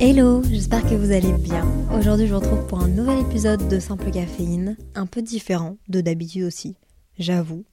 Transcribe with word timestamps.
Hello, 0.00 0.42
j'espère 0.42 0.82
que 0.82 0.94
vous 0.94 1.12
allez 1.12 1.32
bien. 1.32 1.64
Aujourd'hui, 1.96 2.26
je 2.26 2.34
vous 2.34 2.40
retrouve 2.40 2.66
pour 2.66 2.80
un 2.80 2.88
nouvel 2.88 3.20
épisode 3.20 3.68
de 3.68 3.78
Simple 3.78 4.10
Caféine, 4.10 4.76
un 4.94 5.06
peu 5.06 5.22
différent 5.22 5.76
de 5.88 6.00
d'habitude 6.00 6.44
aussi, 6.44 6.74
j'avoue. 7.18 7.64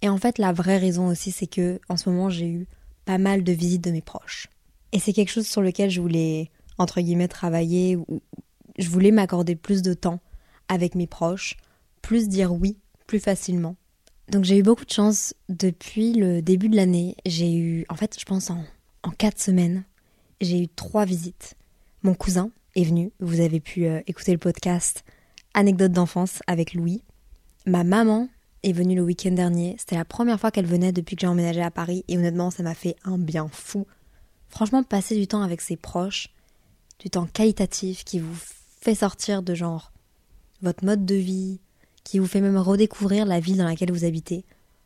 Et 0.00 0.08
en 0.08 0.16
fait, 0.16 0.38
la 0.38 0.52
vraie 0.52 0.78
raison 0.78 1.08
aussi, 1.08 1.32
c'est 1.32 1.46
que 1.46 1.80
en 1.88 1.96
ce 1.96 2.08
moment, 2.08 2.30
j'ai 2.30 2.48
eu 2.48 2.66
pas 3.04 3.18
mal 3.18 3.44
de 3.44 3.52
visites 3.52 3.84
de 3.84 3.90
mes 3.90 4.00
proches. 4.00 4.46
Et 4.92 4.98
c'est 5.00 5.12
quelque 5.12 5.30
chose 5.30 5.46
sur 5.46 5.60
lequel 5.60 5.90
je 5.90 6.00
voulais, 6.00 6.50
entre 6.78 7.00
guillemets, 7.00 7.28
travailler, 7.28 7.96
ou 7.96 8.22
je 8.78 8.88
voulais 8.88 9.10
m'accorder 9.10 9.56
plus 9.56 9.82
de 9.82 9.92
temps 9.92 10.20
avec 10.68 10.94
mes 10.94 11.06
proches, 11.06 11.56
plus 12.00 12.28
dire 12.28 12.52
oui 12.52 12.78
plus 13.06 13.20
facilement. 13.20 13.76
Donc 14.30 14.44
j'ai 14.44 14.58
eu 14.58 14.62
beaucoup 14.62 14.84
de 14.84 14.90
chance 14.90 15.34
depuis 15.48 16.12
le 16.12 16.42
début 16.42 16.68
de 16.68 16.76
l'année. 16.76 17.16
J'ai 17.24 17.54
eu, 17.54 17.86
en 17.88 17.94
fait, 17.94 18.16
je 18.18 18.24
pense 18.24 18.50
en, 18.50 18.64
en 19.02 19.10
quatre 19.10 19.40
semaines, 19.40 19.84
j'ai 20.40 20.62
eu 20.62 20.68
trois 20.68 21.04
visites. 21.04 21.56
Mon 22.02 22.14
cousin 22.14 22.50
est 22.74 22.84
venu, 22.84 23.10
vous 23.20 23.40
avez 23.40 23.58
pu 23.58 23.86
euh, 23.86 24.00
écouter 24.06 24.32
le 24.32 24.38
podcast 24.38 25.02
Anecdote 25.54 25.92
d'enfance 25.92 26.40
avec 26.46 26.74
Louis. 26.74 27.02
Ma 27.64 27.84
maman 27.84 28.28
est 28.62 28.72
venue 28.72 28.94
le 28.94 29.02
week-end 29.02 29.32
dernier, 29.32 29.76
c'était 29.78 29.96
la 29.96 30.04
première 30.04 30.38
fois 30.38 30.50
qu'elle 30.50 30.66
venait 30.66 30.92
depuis 30.92 31.16
que 31.16 31.22
j'ai 31.22 31.26
emménagé 31.26 31.62
à 31.62 31.70
Paris 31.70 32.04
et 32.06 32.18
honnêtement 32.18 32.50
ça 32.50 32.62
m'a 32.62 32.74
fait 32.74 32.96
un 33.04 33.18
bien 33.18 33.48
fou. 33.50 33.86
Franchement, 34.48 34.82
passer 34.82 35.16
du 35.16 35.26
temps 35.26 35.42
avec 35.42 35.60
ses 35.60 35.76
proches, 35.76 36.28
du 36.98 37.10
temps 37.10 37.26
qualitatif 37.26 38.04
qui 38.04 38.20
vous 38.20 38.36
fait 38.80 38.94
sortir 38.94 39.42
de 39.42 39.54
genre 39.54 39.92
votre 40.62 40.84
mode 40.84 41.06
de 41.06 41.14
vie, 41.14 41.60
qui 42.04 42.18
vous 42.18 42.26
fait 42.26 42.40
même 42.40 42.58
redécouvrir 42.58 43.24
la 43.24 43.40
ville 43.40 43.56
dans 43.56 43.64
laquelle 43.64 43.90
vous 43.90 44.04
habitez. 44.04 44.44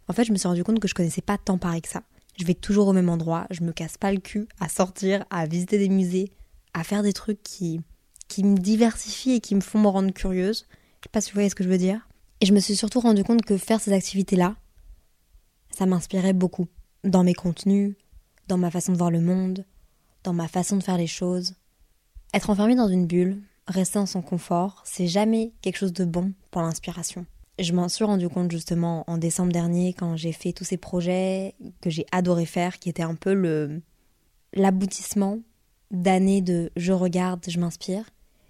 En 0.08 0.12
fait, 0.12 0.24
je 0.24 0.32
me 0.32 0.38
suis 0.38 0.48
rendu 0.48 0.64
compte 0.64 0.80
que 0.80 0.88
je 0.88 0.94
connaissais 0.94 1.22
pas 1.22 1.38
tant 1.38 1.58
Paris 1.58 1.82
que 1.82 1.88
ça. 1.88 2.02
Je 2.38 2.44
vais 2.44 2.54
toujours 2.54 2.88
au 2.88 2.92
même 2.92 3.08
endroit, 3.08 3.46
je 3.50 3.62
me 3.62 3.72
casse 3.72 3.98
pas 3.98 4.12
le 4.12 4.20
cul 4.20 4.48
à 4.60 4.68
sortir, 4.68 5.24
à 5.30 5.46
visiter 5.46 5.78
des 5.78 5.88
musées, 5.88 6.32
à 6.74 6.84
faire 6.84 7.02
des 7.02 7.12
trucs 7.12 7.42
qui, 7.42 7.80
qui 8.28 8.44
me 8.44 8.56
diversifient 8.56 9.32
et 9.32 9.40
qui 9.40 9.54
me 9.54 9.60
font 9.60 9.80
me 9.80 9.88
rendre 9.88 10.12
curieuse. 10.12 10.66
Je 11.00 11.04
sais 11.04 11.10
pas 11.12 11.20
si 11.20 11.30
vous 11.30 11.34
voyez 11.34 11.50
ce 11.50 11.54
que 11.54 11.64
je 11.64 11.68
veux 11.68 11.78
dire. 11.78 12.08
Et 12.40 12.46
je 12.46 12.52
me 12.52 12.60
suis 12.60 12.76
surtout 12.76 13.00
rendu 13.00 13.24
compte 13.24 13.42
que 13.42 13.56
faire 13.56 13.80
ces 13.80 13.92
activités-là, 13.92 14.56
ça 15.76 15.86
m'inspirait 15.86 16.32
beaucoup. 16.32 16.68
Dans 17.04 17.24
mes 17.24 17.34
contenus, 17.34 17.94
dans 18.48 18.58
ma 18.58 18.70
façon 18.70 18.92
de 18.92 18.98
voir 18.98 19.10
le 19.10 19.20
monde, 19.20 19.64
dans 20.24 20.32
ma 20.32 20.48
façon 20.48 20.76
de 20.76 20.82
faire 20.82 20.98
les 20.98 21.06
choses. 21.06 21.54
Être 22.34 22.50
enfermé 22.50 22.74
dans 22.74 22.88
une 22.88 23.06
bulle, 23.06 23.42
rester 23.66 23.98
dans 23.98 24.06
son 24.06 24.22
confort, 24.22 24.82
c'est 24.84 25.06
jamais 25.06 25.52
quelque 25.62 25.78
chose 25.78 25.92
de 25.92 26.04
bon 26.04 26.32
pour 26.50 26.62
l'inspiration. 26.62 27.26
Je 27.58 27.72
m'en 27.72 27.88
suis 27.88 28.04
rendu 28.04 28.28
compte 28.28 28.50
justement 28.50 29.04
en 29.06 29.18
décembre 29.18 29.52
dernier 29.52 29.92
quand 29.92 30.16
j'ai 30.16 30.32
fait 30.32 30.52
tous 30.52 30.64
ces 30.64 30.76
projets 30.76 31.54
que 31.80 31.90
j'ai 31.90 32.06
adoré 32.10 32.46
faire, 32.46 32.78
qui 32.78 32.88
étaient 32.88 33.02
un 33.02 33.14
peu 33.14 33.34
le 33.34 33.82
l'aboutissement 34.52 35.38
d'années 35.90 36.40
de 36.40 36.70
je 36.76 36.92
regarde, 36.92 37.44
je 37.46 37.58
m'inspire. 37.58 38.04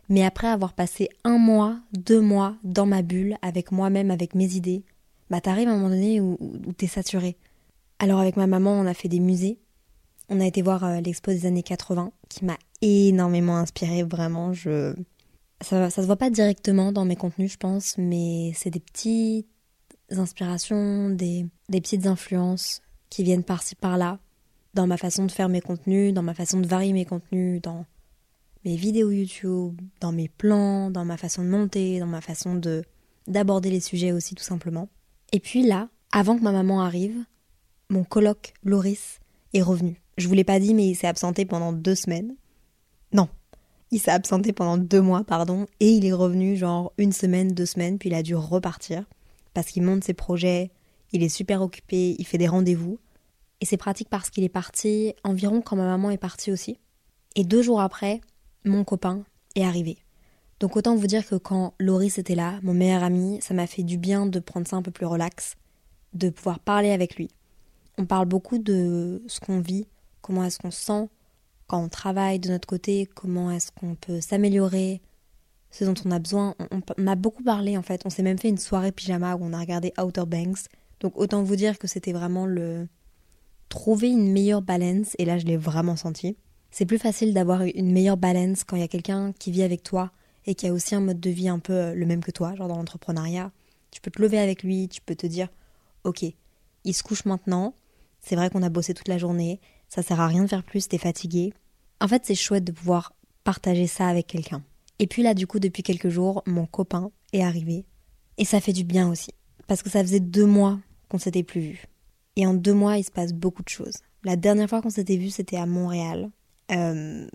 Mais 0.08 0.24
après 0.24 0.48
avoir 0.48 0.72
passé 0.72 1.08
un 1.24 1.38
mois, 1.38 1.78
deux 1.92 2.20
mois 2.20 2.56
dans 2.64 2.86
ma 2.86 3.02
bulle, 3.02 3.36
avec 3.42 3.70
moi-même, 3.70 4.10
avec 4.10 4.34
mes 4.34 4.56
idées, 4.56 4.82
bah 5.30 5.40
t'arrives 5.40 5.68
à 5.68 5.72
un 5.72 5.76
moment 5.76 5.90
donné 5.90 6.20
où, 6.20 6.36
où 6.40 6.72
t'es 6.72 6.88
saturé. 6.88 7.36
Alors 8.00 8.18
avec 8.18 8.36
ma 8.36 8.46
maman, 8.46 8.72
on 8.72 8.86
a 8.86 8.94
fait 8.94 9.08
des 9.08 9.20
musées. 9.20 9.58
On 10.28 10.40
a 10.40 10.46
été 10.46 10.62
voir 10.62 10.84
euh, 10.84 11.00
l'expo 11.00 11.30
des 11.30 11.46
années 11.46 11.62
80, 11.62 12.12
qui 12.28 12.44
m'a 12.44 12.56
énormément 12.82 13.56
inspiré, 13.56 14.02
vraiment. 14.02 14.52
Je... 14.52 14.94
Ça, 15.60 15.90
ça 15.90 16.02
se 16.02 16.06
voit 16.06 16.16
pas 16.16 16.30
directement 16.30 16.92
dans 16.92 17.04
mes 17.04 17.16
contenus, 17.16 17.52
je 17.52 17.56
pense, 17.58 17.98
mais 17.98 18.52
c'est 18.54 18.70
des 18.70 18.80
petites 18.80 19.46
inspirations, 20.10 21.10
des, 21.10 21.46
des 21.68 21.80
petites 21.80 22.06
influences 22.06 22.80
qui 23.10 23.22
viennent 23.22 23.44
par-ci 23.44 23.74
par-là, 23.74 24.18
dans 24.74 24.86
ma 24.86 24.96
façon 24.96 25.26
de 25.26 25.32
faire 25.32 25.48
mes 25.48 25.60
contenus, 25.60 26.14
dans 26.14 26.22
ma 26.22 26.34
façon 26.34 26.60
de 26.60 26.66
varier 26.66 26.92
mes 26.92 27.04
contenus, 27.04 27.60
dans 27.62 27.86
mes 28.64 28.76
vidéos 28.76 29.10
YouTube, 29.10 29.80
dans 30.00 30.12
mes 30.12 30.28
plans, 30.28 30.90
dans 30.90 31.04
ma 31.04 31.16
façon 31.16 31.42
de 31.42 31.48
monter, 31.48 31.98
dans 31.98 32.06
ma 32.06 32.20
façon 32.20 32.54
de 32.54 32.82
d'aborder 33.26 33.70
les 33.70 33.80
sujets 33.80 34.12
aussi 34.12 34.34
tout 34.34 34.44
simplement. 34.44 34.88
Et 35.32 35.40
puis 35.40 35.62
là, 35.62 35.88
avant 36.10 36.36
que 36.36 36.42
ma 36.42 36.52
maman 36.52 36.80
arrive, 36.80 37.24
mon 37.88 38.02
coloc 38.02 38.54
Loris 38.64 39.20
est 39.54 39.62
revenu. 39.62 40.00
Je 40.16 40.26
vous 40.26 40.34
l'ai 40.34 40.44
pas 40.44 40.58
dit, 40.58 40.74
mais 40.74 40.88
il 40.88 40.94
s'est 40.94 41.06
absenté 41.06 41.44
pendant 41.44 41.72
deux 41.72 41.94
semaines. 41.94 42.34
Non, 43.12 43.28
il 43.90 44.00
s'est 44.00 44.10
absenté 44.10 44.52
pendant 44.52 44.78
deux 44.78 45.00
mois, 45.00 45.24
pardon, 45.24 45.66
et 45.80 45.90
il 45.90 46.04
est 46.04 46.12
revenu 46.12 46.56
genre 46.56 46.92
une 46.98 47.12
semaine, 47.12 47.52
deux 47.52 47.66
semaines, 47.66 47.98
puis 47.98 48.08
il 48.08 48.14
a 48.14 48.22
dû 48.22 48.34
repartir 48.34 49.04
parce 49.54 49.68
qu'il 49.68 49.82
monte 49.82 50.04
ses 50.04 50.14
projets, 50.14 50.70
il 51.12 51.22
est 51.22 51.28
super 51.28 51.62
occupé, 51.62 52.14
il 52.18 52.26
fait 52.26 52.38
des 52.38 52.48
rendez-vous. 52.48 52.98
Et 53.60 53.66
c'est 53.66 53.76
pratique 53.76 54.08
parce 54.08 54.30
qu'il 54.30 54.44
est 54.44 54.48
parti 54.48 55.14
environ 55.24 55.60
quand 55.60 55.76
ma 55.76 55.84
maman 55.84 56.10
est 56.10 56.18
partie 56.18 56.50
aussi. 56.50 56.78
Et 57.36 57.44
deux 57.44 57.62
jours 57.62 57.80
après, 57.80 58.20
mon 58.64 58.84
copain 58.84 59.24
est 59.54 59.64
arrivé. 59.64 59.98
Donc 60.60 60.76
autant 60.76 60.94
vous 60.94 61.06
dire 61.06 61.26
que 61.26 61.36
quand 61.36 61.74
Loris 61.78 62.18
était 62.18 62.34
là, 62.34 62.58
mon 62.62 62.74
meilleur 62.74 63.02
ami, 63.02 63.38
ça 63.40 63.54
m'a 63.54 63.66
fait 63.66 63.82
du 63.82 63.96
bien 63.96 64.26
de 64.26 64.38
prendre 64.40 64.66
ça 64.66 64.76
un 64.76 64.82
peu 64.82 64.90
plus 64.90 65.06
relax, 65.06 65.56
de 66.12 66.28
pouvoir 66.30 66.58
parler 66.58 66.90
avec 66.90 67.16
lui. 67.16 67.28
On 67.98 68.06
parle 68.06 68.26
beaucoup 68.26 68.58
de 68.58 69.22
ce 69.26 69.40
qu'on 69.40 69.60
vit, 69.60 69.86
comment 70.20 70.44
est-ce 70.44 70.58
qu'on 70.58 70.70
se 70.70 70.82
sent 70.82 71.08
quand 71.66 71.84
on 71.84 71.88
travaille 71.88 72.40
de 72.40 72.48
notre 72.48 72.66
côté, 72.66 73.08
comment 73.14 73.52
est-ce 73.52 73.70
qu'on 73.70 73.94
peut 73.94 74.20
s'améliorer, 74.20 75.00
ce 75.70 75.84
dont 75.84 75.94
on 76.04 76.10
a 76.10 76.18
besoin. 76.18 76.56
On, 76.72 76.80
on, 76.98 77.06
a 77.06 77.14
beaucoup 77.14 77.44
parlé 77.44 77.78
en 77.78 77.82
fait. 77.82 78.02
On 78.04 78.10
s'est 78.10 78.24
même 78.24 78.38
fait 78.38 78.48
une 78.48 78.58
soirée 78.58 78.90
pyjama 78.90 79.36
où 79.36 79.38
on 79.42 79.52
a 79.52 79.60
regardé 79.60 79.92
Outer 79.96 80.26
Banks. 80.26 80.66
Donc 80.98 81.12
autant 81.16 81.44
vous 81.44 81.54
dire 81.54 81.78
que 81.78 81.86
c'était 81.86 82.12
vraiment 82.12 82.44
le, 82.44 82.88
trouver 83.70 84.10
une 84.10 84.30
meilleure 84.30 84.60
balance, 84.60 85.16
et 85.18 85.24
là 85.24 85.38
je 85.38 85.46
l'ai 85.46 85.56
vraiment 85.56 85.96
senti. 85.96 86.36
C'est 86.70 86.84
plus 86.84 86.98
facile 86.98 87.32
d'avoir 87.32 87.62
une 87.62 87.90
meilleure 87.90 88.18
balance 88.18 88.64
quand 88.64 88.76
il 88.76 88.80
y 88.80 88.84
a 88.84 88.88
quelqu'un 88.88 89.32
qui 89.32 89.50
vit 89.50 89.62
avec 89.62 89.82
toi 89.82 90.12
et 90.44 90.54
qui 90.54 90.66
a 90.66 90.72
aussi 90.72 90.94
un 90.94 91.00
mode 91.00 91.20
de 91.20 91.30
vie 91.30 91.48
un 91.48 91.58
peu 91.58 91.72
euh, 91.72 91.94
le 91.94 92.06
même 92.06 92.22
que 92.22 92.30
toi, 92.30 92.54
genre 92.54 92.68
dans 92.68 92.76
l'entrepreneuriat. 92.76 93.50
Tu 93.90 94.00
peux 94.00 94.10
te 94.10 94.20
lever 94.20 94.38
avec 94.38 94.62
lui, 94.62 94.88
tu 94.88 95.00
peux 95.00 95.14
te 95.14 95.26
dire 95.26 95.48
Ok, 96.04 96.24
il 96.84 96.94
se 96.94 97.02
couche 97.02 97.24
maintenant, 97.24 97.74
c'est 98.20 98.36
vrai 98.36 98.50
qu'on 98.50 98.62
a 98.62 98.68
bossé 98.68 98.92
toute 98.94 99.08
la 99.08 99.18
journée, 99.18 99.60
ça 99.88 100.02
sert 100.02 100.20
à 100.20 100.26
rien 100.26 100.44
de 100.44 100.48
faire 100.48 100.62
plus, 100.62 100.88
t'es 100.88 100.98
fatigué. 100.98 101.52
En 102.00 102.08
fait, 102.08 102.22
c'est 102.24 102.34
chouette 102.34 102.64
de 102.64 102.72
pouvoir 102.72 103.14
partager 103.44 103.86
ça 103.86 104.06
avec 104.06 104.26
quelqu'un. 104.26 104.62
Et 104.98 105.06
puis 105.06 105.22
là, 105.22 105.34
du 105.34 105.46
coup, 105.46 105.58
depuis 105.58 105.82
quelques 105.82 106.08
jours, 106.08 106.42
mon 106.46 106.66
copain 106.66 107.10
est 107.32 107.42
arrivé. 107.42 107.84
Et 108.38 108.44
ça 108.44 108.60
fait 108.60 108.72
du 108.72 108.84
bien 108.84 109.08
aussi. 109.08 109.32
Parce 109.66 109.82
que 109.82 109.90
ça 109.90 110.02
faisait 110.02 110.20
deux 110.20 110.46
mois 110.46 110.78
qu'on 111.08 111.18
s'était 111.18 111.42
plus 111.42 111.60
vu. 111.60 111.84
Et 112.36 112.46
en 112.46 112.54
deux 112.54 112.74
mois, 112.74 112.98
il 112.98 113.04
se 113.04 113.10
passe 113.10 113.32
beaucoup 113.32 113.62
de 113.62 113.68
choses. 113.68 113.98
La 114.24 114.36
dernière 114.36 114.68
fois 114.68 114.82
qu'on 114.82 114.90
s'était 114.90 115.16
vu, 115.16 115.30
c'était 115.30 115.56
à 115.56 115.66
Montréal. 115.66 116.30
Euh... 116.70 117.26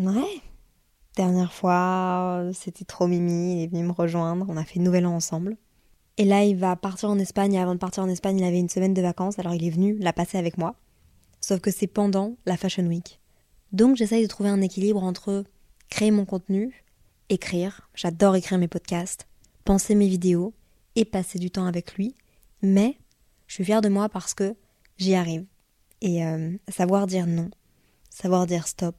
Ouais. 0.00 0.40
Dernière 1.16 1.52
fois, 1.52 2.48
c'était 2.54 2.86
trop 2.86 3.06
mimi, 3.06 3.56
il 3.56 3.64
est 3.64 3.66
venu 3.66 3.84
me 3.84 3.92
rejoindre, 3.92 4.46
on 4.48 4.56
a 4.56 4.64
fait 4.64 4.80
Nouvel 4.80 5.06
An 5.06 5.14
ensemble. 5.14 5.58
Et 6.16 6.24
là, 6.24 6.44
il 6.44 6.56
va 6.56 6.74
partir 6.74 7.10
en 7.10 7.18
Espagne, 7.18 7.54
et 7.54 7.60
avant 7.60 7.74
de 7.74 7.78
partir 7.78 8.02
en 8.02 8.08
Espagne, 8.08 8.38
il 8.38 8.44
avait 8.44 8.58
une 8.58 8.70
semaine 8.70 8.94
de 8.94 9.02
vacances, 9.02 9.38
alors 9.38 9.54
il 9.54 9.64
est 9.64 9.70
venu 9.70 9.98
la 9.98 10.14
passer 10.14 10.38
avec 10.38 10.56
moi. 10.56 10.74
Sauf 11.40 11.60
que 11.60 11.70
c'est 11.70 11.86
pendant 11.86 12.36
la 12.46 12.56
Fashion 12.56 12.86
Week. 12.86 13.20
Donc 13.72 13.96
j'essaye 13.96 14.22
de 14.22 14.28
trouver 14.28 14.48
un 14.48 14.62
équilibre 14.62 15.02
entre 15.02 15.44
créer 15.90 16.10
mon 16.10 16.24
contenu, 16.24 16.84
écrire, 17.28 17.90
j'adore 17.94 18.36
écrire 18.36 18.58
mes 18.58 18.68
podcasts, 18.68 19.26
penser 19.64 19.94
mes 19.94 20.08
vidéos 20.08 20.54
et 20.96 21.04
passer 21.04 21.38
du 21.38 21.50
temps 21.50 21.66
avec 21.66 21.94
lui, 21.94 22.14
mais 22.62 22.96
je 23.52 23.56
suis 23.56 23.64
fière 23.66 23.82
de 23.82 23.90
moi 23.90 24.08
parce 24.08 24.32
que 24.32 24.56
j'y 24.96 25.14
arrive. 25.14 25.44
Et 26.00 26.24
euh, 26.24 26.56
savoir 26.68 27.06
dire 27.06 27.26
non, 27.26 27.50
savoir 28.08 28.46
dire 28.46 28.66
stop, 28.66 28.96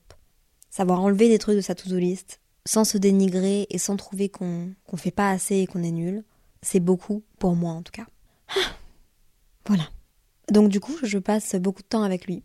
savoir 0.69 1.01
enlever 1.01 1.27
des 1.27 1.39
trucs 1.39 1.55
de 1.55 1.61
sa 1.61 1.73
to-do 1.73 1.97
list 1.97 2.39
sans 2.63 2.83
se 2.83 2.99
dénigrer 2.99 3.65
et 3.71 3.79
sans 3.79 3.97
trouver 3.97 4.29
qu'on 4.29 4.71
ne 4.91 4.97
fait 4.97 5.09
pas 5.09 5.31
assez 5.31 5.55
et 5.55 5.65
qu'on 5.65 5.81
est 5.81 5.89
nul, 5.89 6.23
c'est 6.61 6.79
beaucoup 6.79 7.23
pour 7.39 7.55
moi 7.55 7.71
en 7.71 7.81
tout 7.81 7.93
cas. 7.93 8.05
voilà. 9.65 9.89
Donc 10.51 10.69
du 10.69 10.79
coup, 10.79 10.93
je 11.01 11.17
passe 11.17 11.55
beaucoup 11.55 11.81
de 11.81 11.87
temps 11.87 12.03
avec 12.03 12.27
lui. 12.27 12.43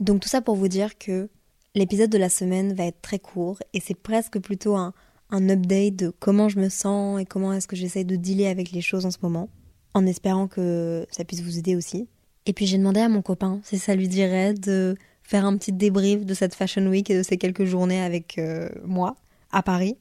Donc 0.00 0.22
tout 0.22 0.28
ça 0.28 0.40
pour 0.40 0.56
vous 0.56 0.66
dire 0.66 0.98
que 0.98 1.30
l'épisode 1.76 2.10
de 2.10 2.18
la 2.18 2.30
semaine 2.30 2.74
va 2.74 2.86
être 2.86 3.00
très 3.00 3.20
court 3.20 3.60
et 3.74 3.78
c'est 3.78 3.94
presque 3.94 4.40
plutôt 4.40 4.74
un, 4.74 4.92
un 5.30 5.48
update 5.48 5.94
de 5.94 6.10
comment 6.18 6.48
je 6.48 6.58
me 6.58 6.68
sens 6.68 7.20
et 7.20 7.24
comment 7.24 7.52
est-ce 7.52 7.68
que 7.68 7.76
j'essaie 7.76 8.02
de 8.02 8.16
dealer 8.16 8.48
avec 8.48 8.72
les 8.72 8.80
choses 8.80 9.06
en 9.06 9.12
ce 9.12 9.18
moment, 9.22 9.48
en 9.94 10.06
espérant 10.06 10.48
que 10.48 11.06
ça 11.10 11.24
puisse 11.24 11.40
vous 11.40 11.58
aider 11.58 11.76
aussi. 11.76 12.08
Et 12.46 12.52
puis 12.52 12.66
j'ai 12.66 12.76
demandé 12.78 13.00
à 13.00 13.08
mon 13.08 13.22
copain 13.22 13.60
si 13.62 13.78
ça 13.78 13.94
lui 13.94 14.08
dirait 14.08 14.54
de 14.54 14.96
faire 15.22 15.46
un 15.46 15.56
petit 15.56 15.72
débrief 15.72 16.26
de 16.26 16.34
cette 16.34 16.54
Fashion 16.54 16.86
Week 16.86 17.08
et 17.08 17.16
de 17.16 17.22
ces 17.22 17.38
quelques 17.38 17.64
journées 17.64 18.02
avec 18.02 18.38
euh, 18.38 18.68
moi 18.84 19.16
à 19.52 19.62
Paris. 19.62 19.96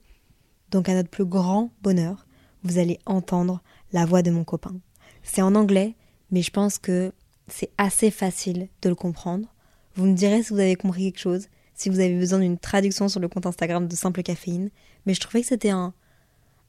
Donc 0.72 0.90
à 0.90 0.96
notre 0.96 1.10
plus 1.10 1.26
grand 1.26 1.72
bonheur, 1.82 2.26
vous 2.64 2.80
allez 2.80 3.00
entendre 3.06 3.62
la 3.94 4.06
voix 4.06 4.22
de 4.22 4.32
mon 4.32 4.44
copain. 4.44 4.76
C'est 5.22 5.42
en 5.42 5.56
anglais, 5.56 5.96
mais 6.32 6.42
je 6.42 6.52
pense 6.52 6.78
que 6.80 7.14
c'est 7.48 7.70
assez 7.78 8.12
facile 8.12 8.68
de 8.82 8.90
le 8.90 8.96
comprendre. 8.96 9.48
Vous 9.96 10.06
me 10.06 10.16
direz 10.16 10.44
si 10.44 10.52
vous 10.52 10.60
avez 10.60 10.76
compris 10.76 11.06
quelque 11.06 11.20
chose, 11.20 11.48
si 11.76 11.90
vous 11.90 12.00
avez 12.00 12.18
besoin 12.18 12.40
d'une 12.40 12.58
traduction 12.58 13.08
sur 13.08 13.20
le 13.20 13.28
compte 13.28 13.46
Instagram 13.46 13.88
de 13.88 13.96
Simple 13.96 14.24
Caféine. 14.24 14.70
Mais 15.06 15.14
je 15.14 15.22
trouvais 15.22 15.42
que 15.42 15.48
c'était 15.48 15.70
un, 15.70 15.94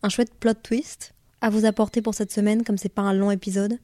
un 0.03 0.09
chouette 0.09 0.35
plot 0.35 0.55
twist 0.55 1.14
à 1.45 1.51
vous 1.51 1.67
apporter 1.67 2.01
pour 2.01 2.15
cette 2.15 2.33
semaine, 2.33 2.65
comme 2.65 2.79
c'est 2.79 2.89
pas 2.89 3.03
un 3.03 3.13
long 3.13 3.31
épisode. 3.31 3.79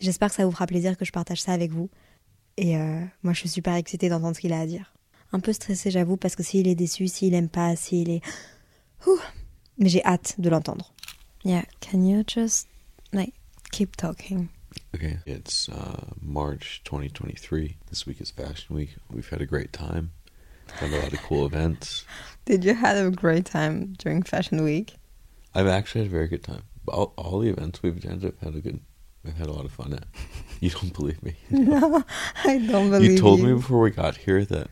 J'espère 0.00 0.30
que 0.30 0.36
ça 0.36 0.46
vous 0.46 0.50
fera 0.50 0.66
plaisir 0.66 0.96
que 0.96 1.04
je 1.04 1.12
partage 1.12 1.42
ça 1.42 1.52
avec 1.52 1.70
vous. 1.70 1.90
Et 2.56 2.78
euh, 2.78 2.98
moi, 3.22 3.34
je 3.34 3.40
suis 3.40 3.48
super 3.50 3.74
excitée 3.74 4.08
d'entendre 4.08 4.34
ce 4.34 4.40
qu'il 4.40 4.54
a 4.54 4.60
à 4.60 4.64
dire. 4.64 4.94
Un 5.30 5.38
peu 5.38 5.52
stressée, 5.52 5.90
j'avoue, 5.90 6.16
parce 6.16 6.34
que 6.34 6.42
s'il 6.42 6.66
est 6.66 6.74
déçu, 6.74 7.06
s'il 7.08 7.34
aime 7.34 7.50
pas, 7.50 7.76
s'il 7.76 8.08
est. 8.08 8.22
Ouh. 9.06 9.20
Mais 9.76 9.90
j'ai 9.90 10.02
hâte 10.02 10.36
de 10.38 10.48
l'entendre. 10.48 10.94
Yeah, 11.44 11.64
can 11.82 12.06
you 12.06 12.24
just 12.26 12.68
like 13.12 13.34
keep 13.70 13.96
talking? 13.96 14.48
Okay. 14.94 15.18
It's 15.26 15.68
uh, 15.68 16.06
March 16.22 16.80
2023. 16.84 17.76
This 17.90 18.06
week 18.06 18.22
is 18.22 18.30
Fashion 18.30 18.74
Week. 18.74 18.96
We've 19.12 19.28
had 19.28 19.42
a 19.42 19.46
great 19.46 19.74
time. 19.74 20.12
Done 20.80 20.94
a 20.94 21.02
lot 21.02 21.12
of 21.12 21.20
cool 21.22 21.44
events. 21.44 22.06
Did 22.46 22.64
you 22.64 22.74
have 22.74 22.96
a 22.96 23.10
great 23.10 23.44
time 23.44 23.92
during 23.98 24.22
Fashion 24.22 24.64
Week? 24.64 24.94
I've 25.54 25.66
actually 25.66 26.04
had 26.04 26.10
a 26.10 26.16
very 26.16 26.28
good 26.28 26.42
time. 26.42 26.62
All, 26.88 27.12
all 27.16 27.40
the 27.40 27.48
events 27.48 27.82
we've 27.82 27.96
attended, 27.96 28.34
I've 28.34 28.46
had 28.46 28.54
a 28.56 28.60
good. 28.60 28.80
I've 29.26 29.36
had 29.38 29.46
a 29.46 29.52
lot 29.52 29.64
of 29.64 29.72
fun 29.72 29.94
at. 29.94 30.04
You 30.60 30.70
don't 30.70 30.94
believe 30.94 31.22
me? 31.22 31.34
No, 31.50 32.02
I 32.44 32.58
don't 32.58 32.90
believe 32.90 33.12
you 33.12 33.18
told 33.18 33.40
me 33.40 33.52
before 33.52 33.80
we 33.80 33.90
got 33.90 34.16
here 34.16 34.44
that 34.46 34.68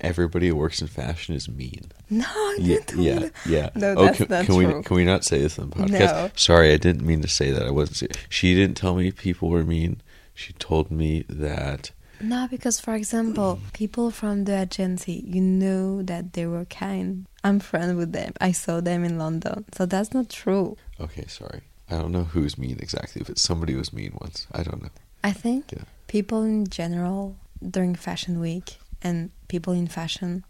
everybody 0.00 0.48
who 0.48 0.56
works 0.56 0.82
in 0.82 0.88
fashion 0.88 1.34
is 1.34 1.48
mean. 1.48 1.90
No, 2.10 2.26
I 2.26 2.56
Yeah, 2.60 2.78
yeah, 2.96 3.20
you. 3.20 3.30
yeah. 3.46 3.70
No, 3.74 3.94
oh, 3.96 4.04
that's 4.04 4.18
can, 4.18 4.26
not 4.28 4.44
can 4.44 4.56
we 4.56 4.82
can 4.82 4.96
we 4.96 5.04
not 5.04 5.24
say 5.24 5.38
this 5.38 5.58
on 5.58 5.70
the 5.70 5.76
podcast? 5.76 5.88
No. 6.00 6.30
Sorry, 6.36 6.72
I 6.72 6.76
didn't 6.76 7.06
mean 7.06 7.22
to 7.22 7.28
say 7.28 7.50
that. 7.50 7.66
I 7.66 7.70
wasn't. 7.70 8.14
She 8.28 8.54
didn't 8.54 8.76
tell 8.76 8.94
me 8.94 9.10
people 9.10 9.48
were 9.48 9.64
mean. 9.64 10.02
She 10.34 10.52
told 10.54 10.90
me 10.90 11.24
that. 11.28 11.92
No, 12.22 12.46
because 12.48 12.78
for 12.80 12.94
example, 12.94 13.58
people 13.72 14.10
from 14.10 14.44
the 14.44 14.60
agency, 14.60 15.24
you 15.26 15.40
know 15.40 16.02
that 16.02 16.32
they 16.34 16.46
were 16.46 16.64
kind. 16.66 17.26
I'm 17.42 17.58
friends 17.58 17.94
with 17.94 18.12
them. 18.12 18.32
I 18.40 18.52
saw 18.52 18.80
them 18.80 19.04
in 19.04 19.18
London, 19.18 19.64
so 19.74 19.86
that's 19.86 20.14
not 20.14 20.28
true. 20.30 20.76
Okay, 21.00 21.26
sorry. 21.26 21.62
I 21.90 21.98
don't 21.98 22.12
know 22.12 22.24
who's 22.24 22.56
mean 22.56 22.78
exactly. 22.80 23.22
but 23.26 23.38
somebody 23.38 23.74
was 23.74 23.92
mean 23.92 24.16
once, 24.20 24.46
I 24.52 24.62
don't 24.62 24.82
know. 24.82 24.88
I 25.24 25.32
think 25.32 25.72
Yeah. 25.72 25.84
people 26.06 26.42
in 26.42 26.66
general 26.68 27.36
during 27.60 27.94
Fashion 27.96 28.40
Week 28.40 28.78
and 29.02 29.30
people 29.48 29.72
in 29.72 29.88
fashion, 29.88 30.44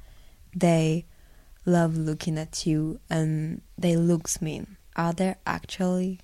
they 0.54 1.04
love 1.64 1.96
looking 1.96 2.38
at 2.38 2.66
you 2.66 3.00
and 3.10 3.62
they 3.78 3.96
looks 3.96 4.40
mean. 4.42 4.76
Are 4.94 5.12
they 5.12 5.34
actually 5.46 6.20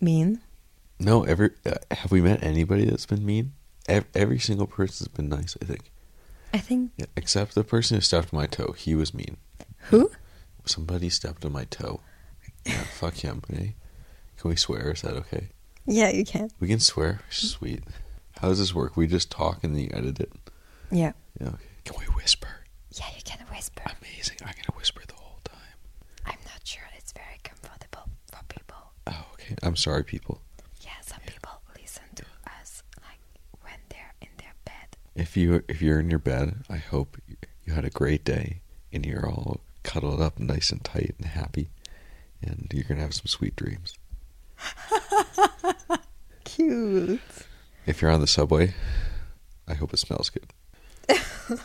mean? 0.00 0.40
No, 1.00 1.24
every 1.24 1.50
uh, 1.66 1.74
have 1.90 2.12
we 2.12 2.20
met 2.20 2.42
anybody 2.42 2.84
that's 2.84 3.06
been 3.06 3.26
mean? 3.26 3.52
Every, 3.88 4.38
single 4.38 4.66
person's 4.66 5.08
been 5.08 5.28
nice. 5.28 5.56
I 5.60 5.64
think, 5.64 5.90
I 6.54 6.58
think 6.58 6.92
yeah, 6.96 7.06
except 7.16 7.54
the 7.54 7.64
person 7.64 7.96
who 7.96 8.00
stepped 8.00 8.32
on 8.32 8.38
my 8.38 8.46
toe. 8.46 8.72
He 8.72 8.94
was 8.94 9.12
mean. 9.12 9.36
who? 9.90 10.10
Somebody 10.64 11.08
stepped 11.10 11.44
on 11.44 11.52
my 11.52 11.64
toe. 11.64 12.00
Yeah, 12.64 12.72
fuck 12.98 13.14
him. 13.14 13.42
Eh? 13.52 13.70
Can 14.38 14.50
we 14.50 14.56
swear? 14.56 14.92
Is 14.92 15.02
that 15.02 15.14
okay? 15.14 15.48
Yeah, 15.86 16.10
you 16.10 16.24
can. 16.24 16.50
We 16.60 16.68
can 16.68 16.78
swear. 16.80 17.20
Sweet. 17.30 17.82
How 18.40 18.48
does 18.48 18.58
this 18.58 18.74
work? 18.74 18.96
We 18.96 19.06
just 19.06 19.30
talk 19.30 19.64
and 19.64 19.74
then 19.74 19.82
you 19.82 19.90
edit 19.92 20.20
it. 20.20 20.32
Yeah. 20.90 21.12
Yeah. 21.40 21.48
Okay. 21.48 21.56
Can 21.84 21.96
we 21.98 22.04
whisper? 22.14 22.48
Yeah, 22.92 23.06
you 23.16 23.22
can 23.24 23.44
whisper. 23.50 23.82
Amazing. 24.00 24.36
I'm 24.42 24.52
gonna 24.54 24.76
whisper 24.76 25.02
the 25.06 25.14
whole 25.14 25.40
time. 25.44 25.56
I'm 26.26 26.38
not 26.44 26.60
sure 26.64 26.82
it's 26.96 27.12
very 27.12 27.40
comfortable 27.42 28.08
for 28.30 28.44
people. 28.48 28.76
Oh, 29.06 29.26
okay. 29.34 29.54
I'm 29.62 29.76
sorry, 29.76 30.04
people. 30.04 30.40
Yeah, 30.80 30.90
some 31.02 31.20
people 31.26 31.50
listen 31.80 32.04
to 32.16 32.24
us 32.60 32.82
like 33.00 33.18
when 33.62 33.78
they're 33.88 34.14
in 34.20 34.28
their 34.38 34.54
bed. 34.64 34.96
If 35.22 35.36
you 35.36 35.62
if 35.68 35.80
you're 35.80 36.00
in 36.00 36.10
your 36.10 36.18
bed, 36.18 36.64
I 36.68 36.78
hope 36.78 37.16
you 37.64 37.72
had 37.72 37.84
a 37.84 37.90
great 37.90 38.24
day 38.24 38.60
and 38.92 39.06
you're 39.06 39.24
all 39.24 39.60
cuddled 39.84 40.20
up, 40.20 40.40
nice 40.40 40.70
and 40.72 40.82
tight 40.82 41.14
and 41.16 41.28
happy, 41.28 41.70
and 42.42 42.68
you're 42.74 42.82
gonna 42.82 43.02
have 43.02 43.14
some 43.14 43.26
sweet 43.26 43.54
dreams. 43.54 43.96
Cute. 46.44 47.20
If 47.86 48.02
you're 48.02 48.10
on 48.10 48.20
the 48.20 48.26
subway, 48.26 48.74
I 49.68 49.74
hope 49.74 49.94
it 49.94 49.98
smells 49.98 50.28
good. 50.28 50.46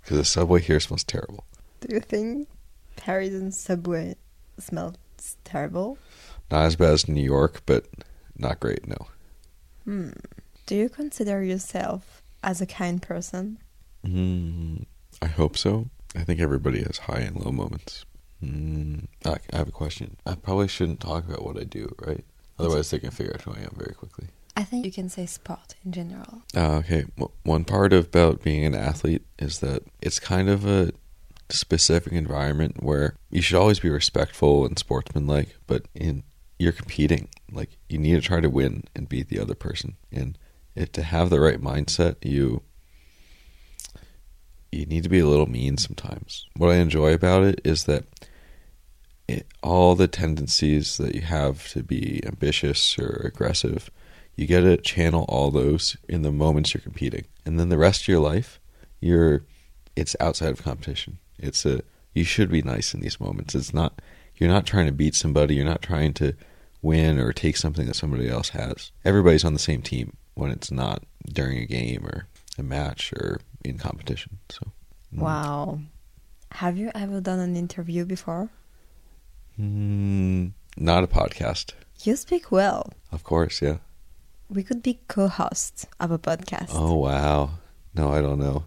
Because 0.00 0.18
the 0.18 0.24
subway 0.24 0.62
here 0.62 0.80
smells 0.80 1.04
terrible. 1.04 1.44
Do 1.80 1.92
you 1.92 2.00
think 2.00 2.48
Paris 2.94 3.34
and 3.34 3.52
subway 3.52 4.14
smells 4.58 4.96
terrible? 5.44 5.98
Not 6.50 6.64
as 6.64 6.76
bad 6.76 6.92
as 6.92 7.08
New 7.08 7.24
York, 7.24 7.62
but 7.66 7.86
not 8.38 8.60
great. 8.60 8.86
No. 8.86 9.08
Hmm. 9.84 10.10
Do 10.64 10.76
you 10.76 10.88
consider 10.88 11.42
yourself 11.42 12.22
as 12.46 12.60
a 12.62 12.66
kind 12.66 13.02
person? 13.02 13.58
Mm, 14.06 14.86
I 15.20 15.26
hope 15.26 15.58
so. 15.58 15.90
I 16.14 16.22
think 16.22 16.40
everybody 16.40 16.82
has 16.84 16.98
high 16.98 17.18
and 17.18 17.36
low 17.36 17.52
moments. 17.52 18.06
Mm, 18.42 19.08
I, 19.24 19.36
I 19.52 19.56
have 19.58 19.68
a 19.68 19.72
question. 19.72 20.16
I 20.24 20.36
probably 20.36 20.68
shouldn't 20.68 21.00
talk 21.00 21.28
about 21.28 21.44
what 21.44 21.58
I 21.58 21.64
do, 21.64 21.94
right? 22.06 22.24
Otherwise, 22.58 22.90
they 22.90 23.00
can 23.00 23.10
figure 23.10 23.34
out 23.34 23.42
who 23.42 23.52
I 23.52 23.58
am 23.58 23.74
very 23.76 23.94
quickly. 23.94 24.28
I 24.56 24.62
think 24.62 24.86
you 24.86 24.92
can 24.92 25.10
say 25.10 25.26
sport 25.26 25.74
in 25.84 25.92
general. 25.92 26.42
Uh, 26.56 26.76
okay, 26.76 27.04
w- 27.18 27.32
one 27.42 27.64
part 27.64 27.92
about 27.92 28.42
being 28.42 28.64
an 28.64 28.74
athlete 28.74 29.26
is 29.38 29.58
that 29.58 29.82
it's 30.00 30.18
kind 30.18 30.48
of 30.48 30.64
a 30.64 30.92
specific 31.50 32.12
environment 32.14 32.82
where 32.82 33.16
you 33.30 33.42
should 33.42 33.58
always 33.58 33.80
be 33.80 33.90
respectful 33.90 34.64
and 34.64 34.78
sportsmanlike, 34.78 35.56
but 35.66 35.86
in 35.94 36.22
you're 36.58 36.72
competing, 36.72 37.28
like 37.52 37.76
you 37.88 37.98
need 37.98 38.14
to 38.14 38.20
try 38.22 38.40
to 38.40 38.48
win 38.48 38.84
and 38.94 39.10
beat 39.10 39.28
the 39.28 39.38
other 39.38 39.54
person, 39.54 39.96
and 40.10 40.38
it, 40.76 40.92
to 40.92 41.02
have 41.02 41.30
the 41.30 41.40
right 41.40 41.60
mindset, 41.60 42.16
you 42.22 42.62
you 44.70 44.84
need 44.86 45.04
to 45.04 45.08
be 45.08 45.20
a 45.20 45.26
little 45.26 45.48
mean 45.48 45.78
sometimes. 45.78 46.46
What 46.56 46.70
I 46.70 46.76
enjoy 46.76 47.14
about 47.14 47.44
it 47.44 47.60
is 47.64 47.84
that 47.84 48.04
it, 49.26 49.46
all 49.62 49.94
the 49.94 50.08
tendencies 50.08 50.98
that 50.98 51.14
you 51.14 51.22
have 51.22 51.68
to 51.68 51.82
be 51.82 52.20
ambitious 52.26 52.98
or 52.98 53.22
aggressive, 53.24 53.90
you 54.34 54.46
get 54.46 54.60
to 54.60 54.76
channel 54.76 55.24
all 55.28 55.50
those 55.50 55.96
in 56.08 56.22
the 56.22 56.30
moments 56.30 56.74
you're 56.74 56.82
competing, 56.82 57.24
and 57.44 57.58
then 57.58 57.70
the 57.70 57.78
rest 57.78 58.02
of 58.02 58.08
your 58.08 58.20
life, 58.20 58.60
you're 59.00 59.44
it's 59.96 60.14
outside 60.20 60.50
of 60.50 60.62
competition. 60.62 61.18
It's 61.38 61.64
a 61.64 61.82
you 62.12 62.24
should 62.24 62.50
be 62.50 62.62
nice 62.62 62.92
in 62.92 63.00
these 63.00 63.20
moments. 63.20 63.54
It's 63.54 63.72
not 63.72 64.00
you're 64.36 64.50
not 64.50 64.66
trying 64.66 64.86
to 64.86 64.92
beat 64.92 65.14
somebody. 65.14 65.54
You're 65.54 65.64
not 65.64 65.82
trying 65.82 66.12
to 66.14 66.34
win 66.82 67.18
or 67.18 67.32
take 67.32 67.56
something 67.56 67.86
that 67.86 67.96
somebody 67.96 68.28
else 68.28 68.50
has. 68.50 68.92
Everybody's 69.04 69.44
on 69.44 69.54
the 69.54 69.58
same 69.58 69.80
team 69.80 70.16
when 70.36 70.50
it's 70.52 70.70
not 70.70 71.02
during 71.26 71.58
a 71.58 71.66
game 71.66 72.06
or 72.06 72.28
a 72.56 72.62
match 72.62 73.12
or 73.12 73.40
in 73.64 73.78
competition. 73.78 74.38
So 74.48 74.60
mm. 75.12 75.18
Wow. 75.20 75.80
Have 76.52 76.78
you 76.78 76.92
ever 76.94 77.20
done 77.20 77.40
an 77.40 77.56
interview 77.56 78.04
before? 78.04 78.48
Mm, 79.58 80.52
not 80.76 81.02
a 81.02 81.06
podcast, 81.08 81.72
You 82.04 82.14
speak 82.16 82.52
well. 82.52 82.92
of 83.10 83.24
course. 83.24 83.60
Yeah. 83.62 83.78
We 84.48 84.62
could 84.62 84.82
be 84.82 85.00
co 85.08 85.26
hosts 85.28 85.86
of 85.98 86.10
a 86.12 86.18
podcast. 86.18 86.70
Oh 86.72 86.94
wow. 86.94 87.50
No, 87.94 88.12
I 88.12 88.20
don't 88.20 88.38
know. 88.38 88.66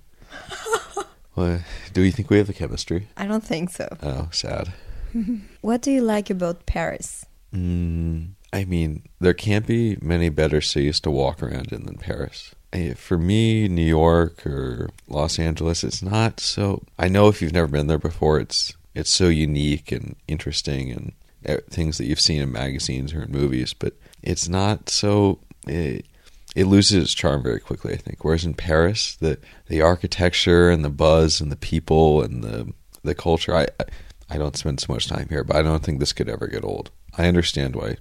well, 1.35 1.61
do 1.93 2.01
you 2.01 2.11
think 2.11 2.29
we 2.29 2.37
have 2.37 2.47
the 2.47 2.53
chemistry? 2.53 3.07
I 3.15 3.27
don't 3.27 3.43
think 3.43 3.69
so. 3.69 3.87
Oh, 4.03 4.27
sad. 4.31 4.73
What 5.61 5.81
do 5.81 5.91
you 5.91 6.01
like 6.01 6.29
about 6.29 6.65
Paris? 6.65 7.25
Mm, 7.53 8.33
I 8.51 8.65
mean, 8.65 9.03
there 9.19 9.33
can't 9.33 9.67
be 9.67 9.97
many 10.01 10.29
better 10.29 10.61
cities 10.61 10.99
to 11.01 11.11
walk 11.11 11.43
around 11.43 11.71
in 11.71 11.85
than 11.85 11.97
Paris. 11.97 12.55
For 12.95 13.17
me, 13.17 13.67
New 13.67 13.85
York 13.85 14.45
or 14.45 14.89
Los 15.07 15.39
Angeles, 15.39 15.83
it's 15.83 16.01
not 16.01 16.39
so. 16.39 16.83
I 16.97 17.07
know 17.07 17.27
if 17.27 17.41
you've 17.41 17.53
never 17.53 17.67
been 17.67 17.87
there 17.87 17.97
before, 17.97 18.39
it's 18.39 18.73
it's 18.93 19.09
so 19.09 19.27
unique 19.27 19.91
and 19.91 20.15
interesting 20.27 20.91
and 20.91 21.13
eh, 21.45 21.57
things 21.69 21.97
that 21.97 22.05
you've 22.05 22.19
seen 22.19 22.41
in 22.41 22.51
magazines 22.51 23.13
or 23.13 23.23
in 23.23 23.31
movies, 23.31 23.73
but 23.73 23.93
it's 24.21 24.47
not 24.47 24.89
so. 24.89 25.39
It, 25.67 26.05
it 26.55 26.65
loses 26.65 27.03
its 27.03 27.13
charm 27.13 27.43
very 27.43 27.59
quickly, 27.59 27.93
I 27.93 27.97
think. 27.97 28.23
Whereas 28.23 28.45
in 28.45 28.53
Paris, 28.53 29.15
the 29.15 29.39
the 29.67 29.81
architecture 29.81 30.69
and 30.69 30.83
the 30.83 30.89
buzz 30.89 31.41
and 31.41 31.51
the 31.51 31.55
people 31.55 32.21
and 32.21 32.43
the 32.43 32.73
the 33.03 33.15
culture, 33.15 33.55
I 33.55 33.67
I, 33.79 33.85
I 34.31 34.37
don't 34.37 34.57
spend 34.57 34.79
so 34.79 34.93
much 34.93 35.07
time 35.07 35.27
here, 35.29 35.43
but 35.43 35.55
I 35.55 35.63
don't 35.63 35.83
think 35.83 35.99
this 35.99 36.13
could 36.13 36.29
ever 36.29 36.47
get 36.47 36.63
old. 36.63 36.91
I 37.17 37.27
understand 37.27 37.75
why 37.75 37.97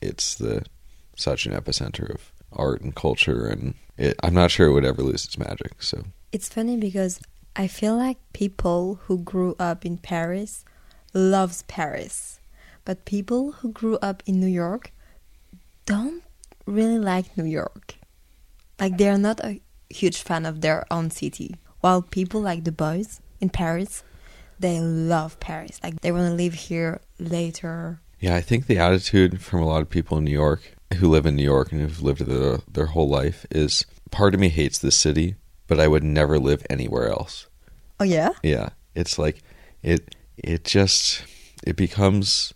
it's 0.00 0.34
the 0.34 0.64
such 1.16 1.46
an 1.46 1.52
epicenter 1.52 2.12
of 2.12 2.32
art 2.52 2.80
and 2.80 2.94
culture, 2.94 3.46
and 3.46 3.74
it, 3.96 4.16
I'm 4.22 4.34
not 4.34 4.50
sure 4.50 4.66
it 4.66 4.72
would 4.72 4.84
ever 4.84 5.02
lose 5.02 5.24
its 5.24 5.38
magic. 5.38 5.82
So 5.82 6.04
It's 6.32 6.48
funny 6.48 6.76
because 6.76 7.20
I 7.56 7.68
feel 7.68 7.96
like 7.96 8.18
people 8.32 9.00
who 9.04 9.18
grew 9.18 9.54
up 9.58 9.86
in 9.86 9.98
Paris 9.98 10.64
loves 11.12 11.62
Paris. 11.62 12.40
But 12.84 13.06
people 13.06 13.52
who 13.52 13.72
grew 13.72 13.96
up 14.02 14.22
in 14.26 14.40
New 14.40 14.48
York 14.48 14.92
don't 15.86 16.22
really 16.66 16.98
like 16.98 17.36
New 17.36 17.44
York. 17.44 17.94
Like 18.80 18.98
they're 18.98 19.18
not 19.18 19.40
a 19.40 19.60
huge 19.88 20.20
fan 20.22 20.44
of 20.44 20.60
their 20.60 20.84
own 20.90 21.10
city. 21.10 21.56
While 21.80 22.02
people 22.02 22.40
like 22.40 22.64
the 22.64 22.72
boys 22.72 23.20
in 23.40 23.50
Paris, 23.50 24.02
they 24.58 24.80
love 24.80 25.38
Paris. 25.40 25.80
Like 25.82 26.00
they 26.00 26.12
want 26.12 26.28
to 26.28 26.34
live 26.34 26.54
here 26.54 27.00
later. 27.18 28.00
Yeah, 28.24 28.36
I 28.36 28.40
think 28.40 28.68
the 28.68 28.78
attitude 28.78 29.42
from 29.42 29.60
a 29.60 29.66
lot 29.66 29.82
of 29.82 29.90
people 29.90 30.16
in 30.16 30.24
New 30.24 30.30
York 30.30 30.74
who 30.94 31.10
live 31.10 31.26
in 31.26 31.36
New 31.36 31.44
York 31.44 31.70
and 31.72 31.82
who've 31.82 32.00
lived 32.00 32.22
there 32.22 32.60
their 32.66 32.86
whole 32.86 33.06
life 33.06 33.44
is 33.50 33.84
part 34.10 34.32
of 34.32 34.40
me 34.40 34.48
hates 34.48 34.78
this 34.78 34.96
city, 34.96 35.34
but 35.66 35.78
I 35.78 35.88
would 35.88 36.02
never 36.02 36.38
live 36.38 36.64
anywhere 36.70 37.10
else. 37.10 37.48
Oh 38.00 38.04
yeah? 38.04 38.30
Yeah, 38.42 38.70
it's 38.94 39.18
like 39.18 39.42
it 39.82 40.16
it 40.38 40.64
just 40.64 41.22
it 41.66 41.76
becomes 41.76 42.54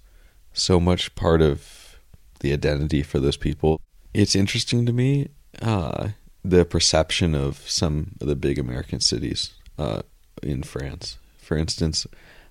so 0.55 0.81
much 0.81 1.15
part 1.15 1.43
of 1.43 1.99
the 2.41 2.55
identity 2.55 3.03
for 3.03 3.21
those 3.21 3.37
people. 3.37 3.79
It's 4.15 4.35
interesting 4.35 4.87
to 4.87 4.93
me 4.95 5.29
uh, 5.61 6.09
the 6.43 6.65
perception 6.65 7.35
of 7.35 7.59
some 7.69 8.13
of 8.23 8.27
the 8.27 8.37
big 8.37 8.59
American 8.59 9.01
cities 9.01 9.53
uh, 9.77 10.01
in 10.43 10.63
France. 10.63 11.19
For 11.37 11.59
instance, 11.59 12.07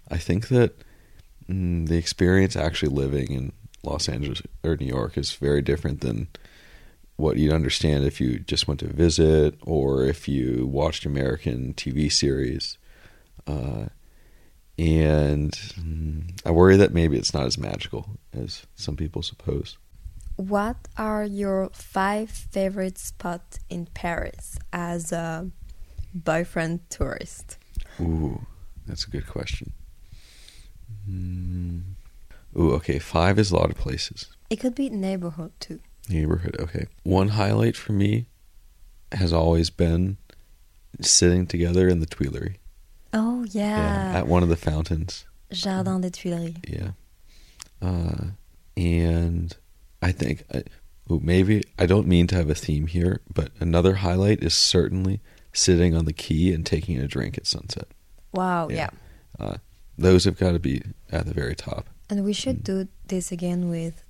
I 0.07 0.17
think 0.17 0.49
that 0.49 0.75
the 1.47 1.97
experience 1.97 2.55
actually 2.55 2.93
living 2.93 3.31
in 3.31 3.51
Los 3.83 4.09
Angeles 4.09 4.41
or 4.63 4.75
New 4.75 4.85
York 4.85 5.17
is 5.17 5.33
very 5.33 5.61
different 5.61 6.01
than 6.01 6.27
what 7.15 7.37
you'd 7.37 7.53
understand 7.53 8.05
if 8.05 8.21
you 8.21 8.39
just 8.39 8.67
went 8.67 8.79
to 8.79 8.87
visit 8.87 9.55
or 9.63 10.03
if 10.03 10.27
you 10.27 10.67
watched 10.67 11.05
American 11.05 11.73
TV 11.73 12.11
series. 12.11 12.77
Uh, 13.47 13.87
and 14.77 15.51
mm, 15.51 16.39
I 16.45 16.51
worry 16.51 16.77
that 16.77 16.93
maybe 16.93 17.17
it's 17.17 17.33
not 17.33 17.45
as 17.45 17.57
magical 17.57 18.17
as 18.33 18.65
some 18.75 18.95
people 18.95 19.23
suppose. 19.23 19.77
What 20.35 20.77
are 20.97 21.25
your 21.25 21.69
five 21.73 22.29
favorite 22.29 22.99
spots 22.99 23.59
in 23.69 23.87
Paris 23.87 24.59
as 24.71 25.11
a 25.11 25.49
boyfriend 26.13 26.87
tourist? 26.91 27.57
Ooh, 27.99 28.45
that's 28.85 29.07
a 29.07 29.09
good 29.09 29.25
question. 29.25 29.73
Mm. 31.09 31.81
Ooh, 32.57 32.73
okay. 32.73 32.99
Five 32.99 33.39
is 33.39 33.51
a 33.51 33.55
lot 33.55 33.69
of 33.69 33.77
places. 33.77 34.27
It 34.49 34.57
could 34.57 34.75
be 34.75 34.89
neighborhood 34.89 35.51
too. 35.59 35.79
Neighborhood, 36.09 36.55
okay. 36.59 36.87
One 37.03 37.29
highlight 37.29 37.75
for 37.75 37.91
me 37.91 38.27
has 39.11 39.33
always 39.33 39.69
been 39.69 40.17
sitting 41.01 41.45
together 41.45 41.87
in 41.87 41.99
the 41.99 42.05
Tuileries. 42.05 42.57
Oh 43.13 43.45
yeah. 43.51 44.11
yeah 44.11 44.19
at 44.19 44.27
one 44.27 44.43
of 44.43 44.49
the 44.49 44.57
fountains. 44.57 45.25
Jardin 45.51 46.01
des 46.01 46.09
Tuileries. 46.09 46.57
Yeah. 46.67 46.91
Uh, 47.81 48.31
and 48.75 49.55
I 50.01 50.11
think, 50.11 50.43
I, 50.53 50.63
ooh, 51.11 51.19
maybe 51.23 51.63
I 51.77 51.85
don't 51.85 52.07
mean 52.07 52.27
to 52.27 52.35
have 52.35 52.49
a 52.49 52.55
theme 52.55 52.87
here, 52.87 53.21
but 53.33 53.51
another 53.59 53.95
highlight 53.95 54.43
is 54.43 54.53
certainly 54.53 55.19
sitting 55.53 55.95
on 55.95 56.05
the 56.05 56.13
quay 56.13 56.53
and 56.53 56.65
taking 56.65 56.97
a 56.99 57.07
drink 57.07 57.37
at 57.37 57.47
sunset. 57.47 57.87
Wow, 58.33 58.69
yeah. 58.69 58.89
yeah. 59.39 59.45
Uh, 59.45 59.57
those 59.97 60.25
have 60.25 60.37
got 60.37 60.51
to 60.51 60.59
be 60.59 60.81
at 61.11 61.25
the 61.25 61.33
very 61.33 61.55
top. 61.55 61.87
And 62.09 62.23
we 62.23 62.33
should 62.33 62.59
mm. 62.59 62.63
do 62.63 62.87
this 63.07 63.31
again 63.31 63.69
with 63.69 64.03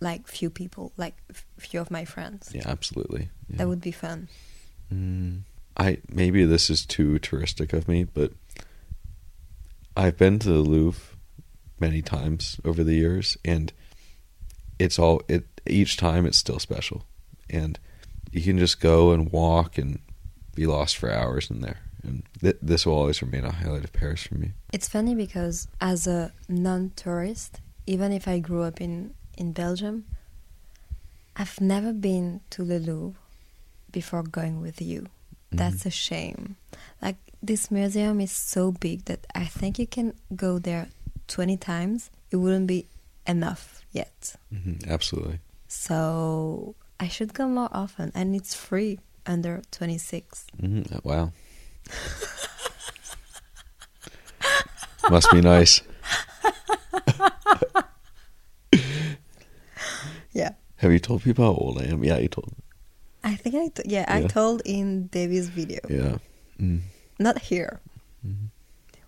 like 0.00 0.26
few 0.26 0.50
people, 0.50 0.92
like 0.96 1.14
few 1.58 1.80
of 1.80 1.90
my 1.90 2.04
friends. 2.04 2.50
Yeah, 2.54 2.62
absolutely. 2.66 3.30
Yeah. 3.48 3.58
That 3.58 3.68
would 3.68 3.80
be 3.80 3.92
fun. 3.92 4.28
Mm, 4.92 5.42
I 5.76 5.98
maybe 6.10 6.44
this 6.44 6.68
is 6.70 6.84
too 6.84 7.18
touristic 7.20 7.72
of 7.72 7.88
me, 7.88 8.04
but 8.04 8.32
I've 9.96 10.18
been 10.18 10.38
to 10.40 10.48
the 10.48 10.58
Louvre 10.58 11.16
many 11.78 12.02
times 12.02 12.60
over 12.64 12.82
the 12.82 12.94
years, 12.94 13.36
and 13.44 13.72
it's 14.78 14.98
all 14.98 15.22
it. 15.28 15.46
Each 15.64 15.96
time, 15.96 16.26
it's 16.26 16.38
still 16.38 16.58
special, 16.58 17.04
and 17.48 17.78
you 18.32 18.42
can 18.42 18.58
just 18.58 18.80
go 18.80 19.12
and 19.12 19.30
walk 19.30 19.78
and 19.78 20.00
be 20.56 20.66
lost 20.66 20.96
for 20.96 21.12
hours 21.12 21.50
in 21.50 21.60
there. 21.60 21.78
And 22.02 22.22
th- 22.40 22.58
this 22.62 22.84
will 22.84 22.94
always 22.94 23.22
remain 23.22 23.44
a 23.44 23.52
highlight 23.52 23.84
of 23.84 23.92
Paris 23.92 24.24
for 24.24 24.34
me. 24.34 24.52
It's 24.72 24.88
funny 24.88 25.14
because 25.14 25.68
as 25.80 26.06
a 26.06 26.32
non-tourist, 26.48 27.60
even 27.86 28.12
if 28.12 28.26
I 28.26 28.38
grew 28.38 28.62
up 28.62 28.80
in 28.80 29.14
in 29.38 29.52
Belgium, 29.52 30.04
I've 31.36 31.60
never 31.60 31.92
been 31.92 32.40
to 32.50 32.64
the 32.64 32.78
Louvre 32.78 33.18
before 33.90 34.22
going 34.22 34.60
with 34.60 34.80
you. 34.82 35.02
Mm-hmm. 35.02 35.56
That's 35.56 35.86
a 35.86 35.90
shame. 35.90 36.56
Like 37.00 37.16
this 37.42 37.70
museum 37.70 38.20
is 38.20 38.32
so 38.32 38.72
big 38.72 39.04
that 39.06 39.26
I 39.34 39.44
think 39.44 39.78
you 39.78 39.86
can 39.86 40.14
go 40.34 40.58
there 40.58 40.88
20 41.28 41.56
times. 41.56 42.10
It 42.30 42.36
wouldn't 42.36 42.66
be 42.66 42.86
enough 43.26 43.84
yet. 43.92 44.36
Mm-hmm. 44.52 44.90
Absolutely. 44.90 45.40
So 45.68 46.74
I 47.00 47.08
should 47.08 47.34
go 47.34 47.48
more 47.48 47.68
often 47.72 48.12
and 48.14 48.34
it's 48.34 48.54
free 48.54 48.98
under 49.26 49.62
26. 49.70 50.46
Mm-hmm. 50.60 51.08
Wow. 51.08 51.32
Must 55.10 55.30
be 55.32 55.40
nice. 55.40 55.82
yeah. 60.32 60.52
Have 60.76 60.92
you 60.92 60.98
told 60.98 61.22
people 61.22 61.44
how 61.44 61.52
old 61.52 61.80
I 61.80 61.86
am? 61.86 62.04
Yeah, 62.04 62.18
you 62.18 62.28
told. 62.28 62.54
I 63.24 63.36
think 63.36 63.54
I 63.54 63.68
t- 63.68 63.82
yeah, 63.86 64.06
yeah, 64.08 64.16
I 64.16 64.22
told 64.26 64.62
in 64.64 65.06
Davy's 65.08 65.48
video. 65.48 65.80
Yeah. 65.88 66.18
Mm. 66.60 66.80
Not 67.18 67.38
here. 67.38 67.80
Mm-hmm. 68.26 68.46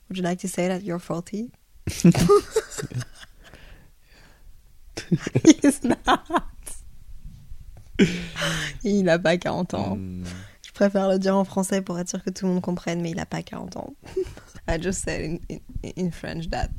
Would 0.09 0.19
you 0.19 0.23
like 0.23 0.39
to 0.41 0.49
say 0.49 0.69
that 0.69 0.83
you're 0.83 0.99
40? 0.99 1.51
He's 5.45 5.85
not. 5.85 6.27
il 8.85 9.03
n'a 9.05 9.19
pas 9.19 9.37
40 9.39 9.75
ans. 9.75 9.97
Mm. 9.97 10.25
Préfère 10.75 11.09
le 11.09 11.19
dire 11.19 11.37
en 11.37 11.45
français 11.45 11.81
pour 11.81 11.99
être 11.99 12.09
sûr 12.09 12.23
que 12.23 12.31
tout 12.31 12.47
le 12.47 12.53
monde 12.53 12.63
comprenne, 12.63 13.01
mais 13.01 13.13
il 13.13 13.27
pas 13.27 13.43
40 13.43 13.77
ans. 13.77 13.95
I 14.69 14.79
just 14.81 15.03
said 15.03 15.21
in, 15.21 15.39
in, 15.49 15.61
in 15.97 16.11
French 16.11 16.51
that 16.51 16.71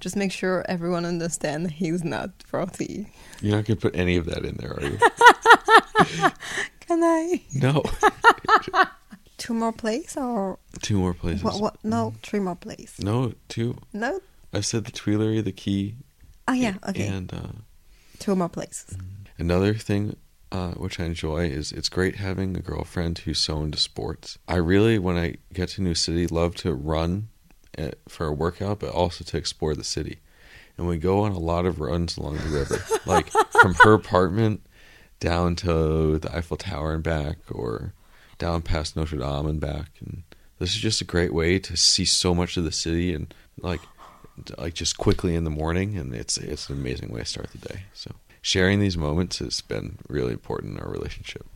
just 0.00 0.16
make 0.16 0.32
sure 0.32 0.64
everyone 0.68 1.04
understands 1.04 1.70
he's 1.70 2.02
not 2.02 2.30
40. 2.46 3.06
You're 3.40 3.56
not 3.56 3.64
going 3.64 3.76
to 3.76 3.80
put 3.90 3.94
any 3.94 4.16
of 4.16 4.26
that 4.26 4.44
in 4.44 4.56
there, 4.56 4.74
are 4.74 4.82
you? 4.82 4.98
Can 6.80 7.02
I? 7.02 7.42
No. 7.54 7.84
two 9.38 9.54
more 9.54 9.72
plays 9.72 10.16
or 10.16 10.58
two 10.82 10.98
more 10.98 11.14
places? 11.14 11.44
What? 11.44 11.60
What? 11.60 11.76
No, 11.84 12.14
three 12.22 12.40
more 12.40 12.56
plays. 12.56 12.96
No, 12.98 13.34
two. 13.48 13.76
No. 13.92 14.20
I 14.52 14.60
said 14.62 14.84
the 14.84 14.92
Tuileries, 14.92 15.44
the 15.44 15.52
quay. 15.52 15.94
Oh 16.48 16.54
yeah, 16.54 16.74
okay. 16.88 17.06
And 17.06 17.32
uh, 17.32 17.52
two 18.18 18.34
more 18.34 18.48
places. 18.48 18.96
Another 19.36 19.74
thing 19.74 20.16
uh, 20.50 20.72
which 20.72 20.98
I 20.98 21.04
enjoy 21.04 21.46
is 21.46 21.72
it's 21.72 21.88
great 21.88 22.16
having 22.16 22.56
a 22.56 22.60
girlfriend 22.60 23.18
who's 23.18 23.38
so 23.38 23.62
into 23.62 23.78
sports. 23.78 24.38
I 24.48 24.56
really, 24.56 24.98
when 24.98 25.16
I 25.16 25.36
get 25.52 25.70
to 25.70 25.82
a 25.82 25.84
new 25.84 25.94
city, 25.94 26.26
love 26.26 26.54
to 26.56 26.74
run 26.74 27.28
at, 27.76 27.94
uh, 27.94 27.96
for 28.08 28.26
a 28.26 28.32
workout, 28.32 28.80
but 28.80 28.90
also 28.90 29.24
to 29.24 29.36
explore 29.36 29.74
the 29.74 29.84
city. 29.84 30.20
And 30.76 30.86
we 30.86 30.96
go 30.96 31.20
on 31.20 31.32
a 31.32 31.38
lot 31.38 31.66
of 31.66 31.80
runs 31.80 32.16
along 32.16 32.38
the 32.38 32.48
river, 32.48 32.82
like 33.06 33.30
from 33.60 33.74
her 33.82 33.92
apartment 33.92 34.62
down 35.20 35.56
to 35.56 36.18
the 36.18 36.34
Eiffel 36.34 36.56
Tower 36.56 36.94
and 36.94 37.02
back, 37.02 37.38
or 37.50 37.92
down 38.38 38.62
past 38.62 38.96
Notre 38.96 39.18
Dame 39.18 39.46
and 39.46 39.60
back. 39.60 39.90
And 40.00 40.22
this 40.58 40.70
is 40.70 40.80
just 40.80 41.00
a 41.00 41.04
great 41.04 41.34
way 41.34 41.58
to 41.58 41.76
see 41.76 42.04
so 42.04 42.34
much 42.34 42.56
of 42.56 42.64
the 42.64 42.72
city 42.72 43.12
and 43.12 43.34
like 43.60 43.80
like 44.56 44.74
just 44.74 44.96
quickly 44.98 45.34
in 45.34 45.42
the 45.44 45.50
morning. 45.50 45.98
And 45.98 46.14
it's 46.14 46.38
it's 46.38 46.70
an 46.70 46.76
amazing 46.76 47.10
way 47.10 47.20
to 47.20 47.26
start 47.26 47.50
the 47.50 47.58
day. 47.58 47.82
So 47.92 48.14
sharing 48.42 48.80
these 48.80 48.96
moments 48.96 49.38
has 49.38 49.60
been 49.60 49.98
really 50.08 50.32
important 50.32 50.78
in 50.78 50.84
our 50.84 50.90
relationship. 50.90 51.46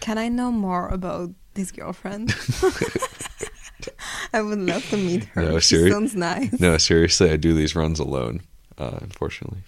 Can 0.00 0.18
I 0.18 0.28
know 0.28 0.50
more 0.50 0.88
about 0.88 1.30
this 1.54 1.70
girlfriend? 1.72 2.34
I 4.32 4.42
would 4.42 4.58
love 4.60 4.88
to 4.90 4.96
meet 4.96 5.24
her. 5.24 5.42
No, 5.42 5.58
seri- 5.58 5.90
sounds 5.90 6.14
nice. 6.14 6.58
No, 6.60 6.76
seriously, 6.78 7.30
I 7.30 7.36
do 7.36 7.52
these 7.54 7.74
runs 7.74 7.98
alone. 7.98 8.42
Uh, 8.78 8.98
unfortunately, 9.00 9.60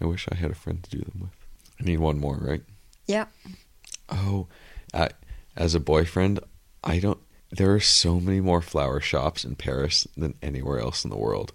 I 0.00 0.06
wish 0.06 0.26
I 0.30 0.34
had 0.34 0.50
a 0.50 0.54
friend 0.54 0.82
to 0.82 0.90
do 0.90 0.98
them 0.98 1.20
with. 1.20 1.30
I 1.80 1.84
need 1.84 2.00
one 2.00 2.18
more, 2.18 2.36
right? 2.36 2.62
Yeah. 3.06 3.26
Oh, 4.08 4.48
I, 4.92 5.10
as 5.56 5.74
a 5.74 5.80
boyfriend, 5.80 6.40
I 6.84 6.98
don't. 6.98 7.18
There 7.50 7.72
are 7.74 7.80
so 7.80 8.20
many 8.20 8.40
more 8.40 8.60
flower 8.60 9.00
shops 9.00 9.44
in 9.44 9.56
Paris 9.56 10.06
than 10.16 10.34
anywhere 10.42 10.78
else 10.78 11.04
in 11.04 11.10
the 11.10 11.16
world. 11.16 11.52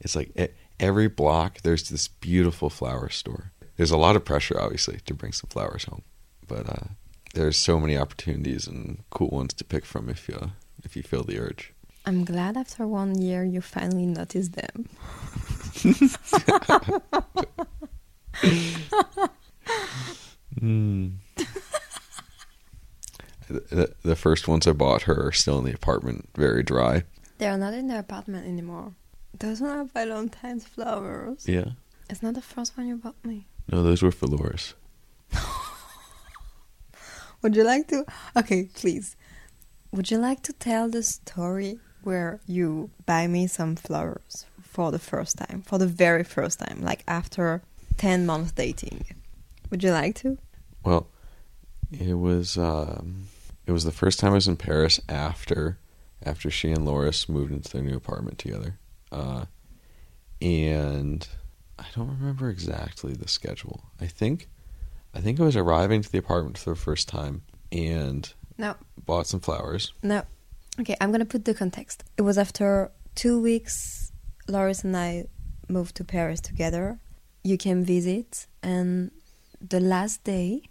It's 0.00 0.16
like 0.16 0.54
every 0.80 1.08
block 1.08 1.60
there's 1.62 1.88
this 1.88 2.08
beautiful 2.08 2.70
flower 2.70 3.08
store 3.08 3.52
there's 3.76 3.90
a 3.90 3.96
lot 3.96 4.16
of 4.16 4.24
pressure, 4.24 4.60
obviously, 4.60 5.00
to 5.06 5.14
bring 5.14 5.32
some 5.32 5.48
flowers 5.50 5.84
home, 5.84 6.02
but 6.46 6.68
uh, 6.68 6.86
there's 7.34 7.56
so 7.56 7.80
many 7.80 7.96
opportunities 7.96 8.66
and 8.66 9.02
cool 9.10 9.28
ones 9.28 9.54
to 9.54 9.64
pick 9.64 9.84
from 9.84 10.08
if 10.08 10.28
you 10.28 10.52
if 10.84 10.96
you 10.96 11.02
feel 11.02 11.24
the 11.24 11.38
urge. 11.38 11.72
I'm 12.06 12.24
glad 12.24 12.56
after 12.56 12.86
one 12.86 13.20
year 13.20 13.44
you 13.44 13.60
finally 13.62 14.06
noticed 14.06 14.52
them. 14.52 14.88
mm. 20.60 21.12
the, 23.48 23.94
the 24.02 24.16
first 24.16 24.46
ones 24.46 24.66
I 24.66 24.72
bought 24.72 25.02
her 25.02 25.26
are 25.26 25.32
still 25.32 25.58
in 25.58 25.64
the 25.64 25.72
apartment, 25.72 26.28
very 26.36 26.62
dry. 26.62 27.04
They're 27.38 27.56
not 27.56 27.74
in 27.74 27.88
the 27.88 27.98
apartment 27.98 28.46
anymore. 28.46 28.92
Doesn't 29.36 29.66
have 29.66 29.90
Valentine's 29.92 30.66
flowers. 30.66 31.48
Yeah. 31.48 31.70
It's 32.10 32.22
not 32.22 32.34
the 32.34 32.42
first 32.42 32.76
one 32.76 32.86
you 32.86 32.96
bought 32.96 33.16
me. 33.24 33.46
No, 33.70 33.82
those 33.82 34.02
were 34.02 34.12
for 34.12 34.26
Loris. 34.26 34.74
Would 37.42 37.56
you 37.56 37.64
like 37.64 37.88
to? 37.88 38.04
Okay, 38.36 38.68
please. 38.74 39.16
Would 39.92 40.10
you 40.10 40.18
like 40.18 40.42
to 40.42 40.52
tell 40.52 40.88
the 40.88 41.02
story 41.02 41.78
where 42.02 42.40
you 42.46 42.90
buy 43.06 43.26
me 43.26 43.46
some 43.46 43.76
flowers 43.76 44.46
for 44.62 44.90
the 44.90 44.98
first 44.98 45.38
time, 45.38 45.62
for 45.62 45.78
the 45.78 45.86
very 45.86 46.24
first 46.24 46.58
time, 46.58 46.80
like 46.82 47.02
after 47.06 47.62
10 47.96 48.26
months 48.26 48.52
dating? 48.52 49.04
Would 49.70 49.82
you 49.82 49.92
like 49.92 50.16
to? 50.16 50.36
Well, 50.84 51.06
it 51.92 52.14
was 52.14 52.58
um, 52.58 53.28
it 53.66 53.72
was 53.72 53.84
the 53.84 53.92
first 53.92 54.18
time 54.18 54.32
I 54.32 54.34
was 54.34 54.48
in 54.48 54.56
Paris 54.56 55.00
after 55.08 55.78
after 56.24 56.50
she 56.50 56.70
and 56.70 56.84
Loris 56.84 57.28
moved 57.28 57.52
into 57.52 57.70
their 57.70 57.82
new 57.82 57.96
apartment 57.96 58.38
together, 58.38 58.78
uh, 59.12 59.44
and 60.40 61.26
I 61.78 61.86
don't 61.94 62.08
remember 62.08 62.48
exactly 62.50 63.14
the 63.14 63.28
schedule. 63.28 63.84
I 64.00 64.06
think 64.06 64.48
I 65.14 65.20
think 65.20 65.38
I 65.40 65.44
was 65.44 65.56
arriving 65.56 66.02
to 66.02 66.10
the 66.10 66.18
apartment 66.18 66.58
for 66.58 66.70
the 66.70 66.76
first 66.76 67.08
time 67.08 67.42
and 67.72 68.32
No, 68.58 68.74
bought 69.04 69.26
some 69.26 69.40
flowers. 69.40 69.92
no. 70.02 70.22
Okay, 70.80 70.96
I'm 71.00 71.12
gonna 71.12 71.24
put 71.24 71.44
the 71.44 71.54
context. 71.54 72.02
It 72.16 72.22
was 72.22 72.36
after 72.38 72.90
two 73.14 73.40
weeks, 73.40 74.10
Loris 74.48 74.82
and 74.84 74.96
I 74.96 75.26
moved 75.68 75.94
to 75.96 76.04
Paris 76.04 76.40
together. 76.40 76.98
You 77.44 77.56
came 77.56 77.84
visit, 77.84 78.46
and 78.62 79.10
the 79.60 79.78
last 79.80 80.24
day, 80.24 80.62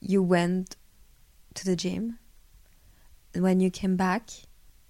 you 0.00 0.22
went 0.22 0.76
to 1.54 1.64
the 1.64 1.74
gym. 1.74 2.18
When 3.34 3.58
you 3.60 3.70
came 3.70 3.96
back, 3.96 4.30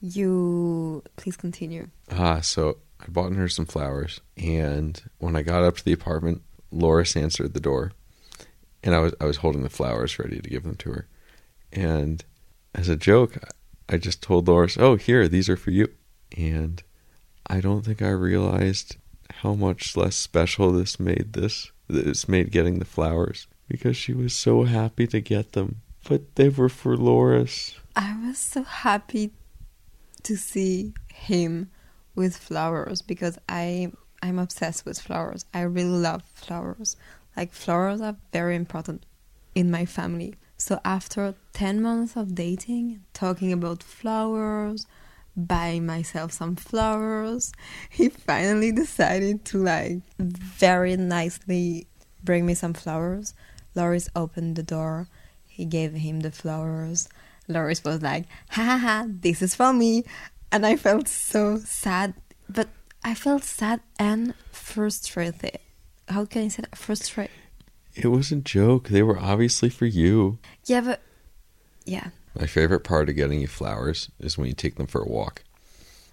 you 0.00 1.02
please 1.16 1.36
continue. 1.36 1.88
Ah, 2.10 2.40
so 2.40 2.78
I 3.00 3.06
bought 3.08 3.32
her 3.32 3.48
some 3.48 3.66
flowers, 3.66 4.20
and 4.36 5.00
when 5.18 5.36
I 5.36 5.42
got 5.42 5.62
up 5.62 5.76
to 5.76 5.84
the 5.84 5.92
apartment, 5.92 6.42
Loris 6.70 7.16
answered 7.16 7.54
the 7.54 7.60
door, 7.60 7.92
and 8.82 8.94
I 8.94 8.98
was 8.98 9.14
I 9.20 9.24
was 9.26 9.38
holding 9.38 9.62
the 9.62 9.70
flowers 9.70 10.18
ready 10.18 10.40
to 10.40 10.50
give 10.50 10.64
them 10.64 10.76
to 10.76 10.90
her, 10.90 11.08
and 11.72 12.24
as 12.74 12.88
a 12.88 12.96
joke, 12.96 13.38
I 13.88 13.96
just 13.98 14.22
told 14.22 14.48
Loris, 14.48 14.76
"Oh, 14.78 14.96
here, 14.96 15.28
these 15.28 15.48
are 15.48 15.56
for 15.56 15.70
you," 15.70 15.88
and 16.36 16.82
I 17.46 17.60
don't 17.60 17.84
think 17.84 18.02
I 18.02 18.10
realized 18.10 18.96
how 19.30 19.54
much 19.54 19.96
less 19.96 20.16
special 20.16 20.72
this 20.72 20.98
made 20.98 21.32
this 21.32 21.70
this 21.88 22.28
made 22.28 22.50
getting 22.50 22.78
the 22.78 22.84
flowers 22.84 23.46
because 23.68 23.96
she 23.96 24.12
was 24.12 24.34
so 24.34 24.64
happy 24.64 25.06
to 25.06 25.20
get 25.20 25.52
them, 25.52 25.80
but 26.08 26.34
they 26.34 26.48
were 26.48 26.68
for 26.68 26.96
Loris. 26.96 27.76
I 27.96 28.18
was 28.26 28.38
so 28.38 28.62
happy 28.62 29.32
to 30.22 30.36
see 30.36 30.92
him 31.12 31.70
with 32.18 32.36
flowers 32.36 33.00
because 33.00 33.38
I 33.48 33.92
I'm 34.20 34.38
obsessed 34.38 34.84
with 34.84 35.00
flowers. 35.00 35.44
I 35.54 35.62
really 35.62 35.88
love 35.88 36.22
flowers. 36.34 36.96
Like 37.36 37.52
flowers 37.52 38.00
are 38.00 38.16
very 38.32 38.56
important 38.56 39.06
in 39.54 39.70
my 39.70 39.86
family. 39.86 40.34
So 40.56 40.80
after 40.84 41.34
10 41.52 41.80
months 41.80 42.16
of 42.16 42.34
dating, 42.34 43.04
talking 43.14 43.52
about 43.52 43.82
flowers, 43.82 44.88
buying 45.36 45.86
myself 45.86 46.32
some 46.32 46.56
flowers, 46.56 47.52
he 47.90 48.08
finally 48.08 48.72
decided 48.72 49.44
to 49.46 49.58
like 49.58 50.00
very 50.18 50.96
nicely 50.96 51.86
bring 52.24 52.44
me 52.44 52.54
some 52.54 52.74
flowers. 52.74 53.34
Loris 53.76 54.08
opened 54.16 54.56
the 54.56 54.64
door. 54.64 55.06
He 55.46 55.64
gave 55.64 55.92
him 55.92 56.20
the 56.20 56.32
flowers. 56.32 57.08
Loris 57.46 57.84
was 57.84 58.02
like, 58.02 58.26
ha 58.50 58.64
ha 58.64 58.78
ha, 58.78 59.06
this 59.08 59.40
is 59.40 59.54
for 59.54 59.72
me. 59.72 60.04
And 60.50 60.64
I 60.66 60.76
felt 60.76 61.08
so 61.08 61.58
sad. 61.58 62.14
But 62.48 62.68
I 63.04 63.14
felt 63.14 63.44
sad 63.44 63.80
and 63.98 64.34
frustrated. 64.52 65.58
How 66.08 66.24
can 66.24 66.44
I 66.44 66.48
say 66.48 66.62
that? 66.62 66.76
Frustrated. 66.76 67.34
It 67.94 68.08
was 68.08 68.32
a 68.32 68.36
joke. 68.36 68.88
They 68.88 69.02
were 69.02 69.18
obviously 69.18 69.68
for 69.68 69.86
you. 69.86 70.38
Yeah, 70.66 70.80
but 70.82 71.00
yeah. 71.84 72.08
My 72.38 72.46
favorite 72.46 72.80
part 72.84 73.08
of 73.08 73.16
getting 73.16 73.40
you 73.40 73.48
flowers 73.48 74.10
is 74.20 74.38
when 74.38 74.46
you 74.48 74.54
take 74.54 74.76
them 74.76 74.86
for 74.86 75.02
a 75.02 75.08
walk. 75.08 75.42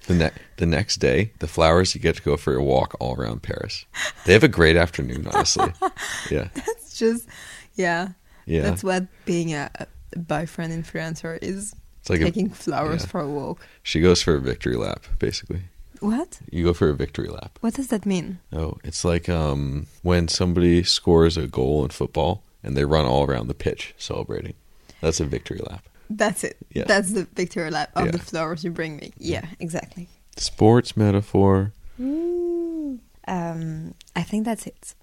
The 0.07 0.13
ne- 0.15 0.31
the 0.57 0.65
next 0.65 0.97
day, 0.97 1.31
the 1.39 1.47
flowers 1.47 1.95
you 1.95 2.01
get 2.01 2.15
to 2.17 2.21
go 2.21 2.38
for 2.38 2.53
a 2.55 2.63
walk 2.63 2.95
all 2.99 3.15
around 3.15 3.41
Paris. 3.43 3.86
They 4.25 4.33
have 4.33 4.43
a 4.43 4.47
great 4.47 4.75
afternoon, 4.75 5.27
honestly. 5.27 5.71
Yeah, 6.31 6.49
It's 6.55 6.97
just, 6.97 7.27
yeah. 7.75 8.09
yeah. 8.45 8.62
That's 8.63 8.83
what 8.83 9.05
being 9.25 9.53
a, 9.53 9.69
a 9.79 9.88
boyfriend 10.17 10.73
influencer 10.73 11.38
is. 11.41 11.75
It's 12.05 12.09
like 12.11 12.21
a, 12.21 12.25
taking 12.25 12.51
flowers 12.51 13.01
yeah. 13.01 13.07
for 13.07 13.19
a 13.21 13.27
walk. 13.27 13.65
she 13.81 13.99
goes 13.99 14.21
for 14.21 14.35
a 14.35 14.39
victory 14.39 14.75
lap, 14.75 15.05
basically. 15.17 15.61
What? 16.01 16.39
You 16.51 16.63
go 16.63 16.73
for 16.73 16.89
a 16.89 16.93
victory 16.93 17.29
lap. 17.29 17.57
What 17.61 17.73
does 17.73 17.87
that 17.87 18.05
mean? 18.05 18.37
Oh, 18.53 18.77
it's 18.83 19.03
like 19.03 19.27
um, 19.27 19.87
when 20.03 20.27
somebody 20.27 20.83
scores 20.83 21.35
a 21.35 21.47
goal 21.47 21.83
in 21.83 21.89
football 21.89 22.43
and 22.61 22.77
they 22.77 22.85
run 22.85 23.05
all 23.05 23.23
around 23.25 23.47
the 23.47 23.55
pitch 23.55 23.95
celebrating. 23.97 24.53
That's 25.01 25.19
a 25.19 25.25
victory 25.25 25.61
lap. 25.67 25.83
That's 26.07 26.43
it. 26.43 26.57
Yeah. 26.71 26.83
That's 26.83 27.11
the 27.11 27.23
victory 27.33 27.71
lap 27.71 27.89
of 27.95 28.05
Yeah. 28.05 28.11
the 28.11 28.19
flowers 28.19 28.63
you 28.63 28.69
bring 28.69 28.97
me. 28.97 29.11
Yeah, 29.17 29.47
exactly. 29.59 30.07
Sports 30.37 30.95
metaphor. 30.95 31.73
Um, 31.97 33.95
I 34.15 34.21
think 34.21 34.45
that's 34.45 34.67
it. 34.67 34.93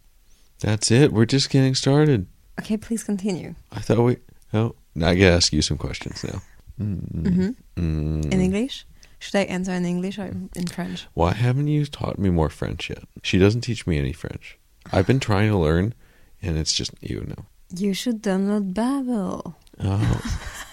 That's 0.60 0.92
it. 0.92 1.12
We're 1.12 1.26
just 1.26 1.50
getting 1.50 1.74
started. 1.74 2.28
Okay, 2.60 2.76
please 2.76 3.02
continue. 3.02 3.56
I 3.72 3.80
thought 3.80 3.98
we. 3.98 4.18
Oh, 4.54 4.76
now 4.94 5.08
I 5.08 5.16
gotta 5.16 5.32
ask 5.32 5.52
you 5.52 5.62
some 5.62 5.78
questions 5.78 6.22
now. 6.22 6.42
Hmm 6.78 7.50
Mm. 7.76 8.32
In 8.32 8.40
English? 8.40 8.87
Should 9.18 9.37
I 9.37 9.42
answer 9.44 9.72
in 9.72 9.85
English 9.85 10.18
or 10.18 10.26
in 10.56 10.66
French? 10.66 11.06
Why 11.14 11.32
haven't 11.32 11.68
you 11.68 11.87
taught 11.87 12.18
me 12.18 12.28
more 12.30 12.48
French 12.50 12.90
yet? 12.90 13.04
She 13.22 13.38
doesn't 13.38 13.61
teach 13.62 13.87
me 13.87 13.98
any 13.98 14.12
French. 14.12 14.58
I've 14.92 15.06
been 15.06 15.20
trying 15.20 15.48
to 15.50 15.56
learn, 15.56 15.94
and 16.42 16.58
it's 16.58 16.72
just 16.72 16.90
you 17.00 17.24
know. 17.26 17.46
You 17.74 17.94
should 17.94 18.20
download 18.22 18.74
Babbel. 18.74 19.54
Oh, 19.80 20.20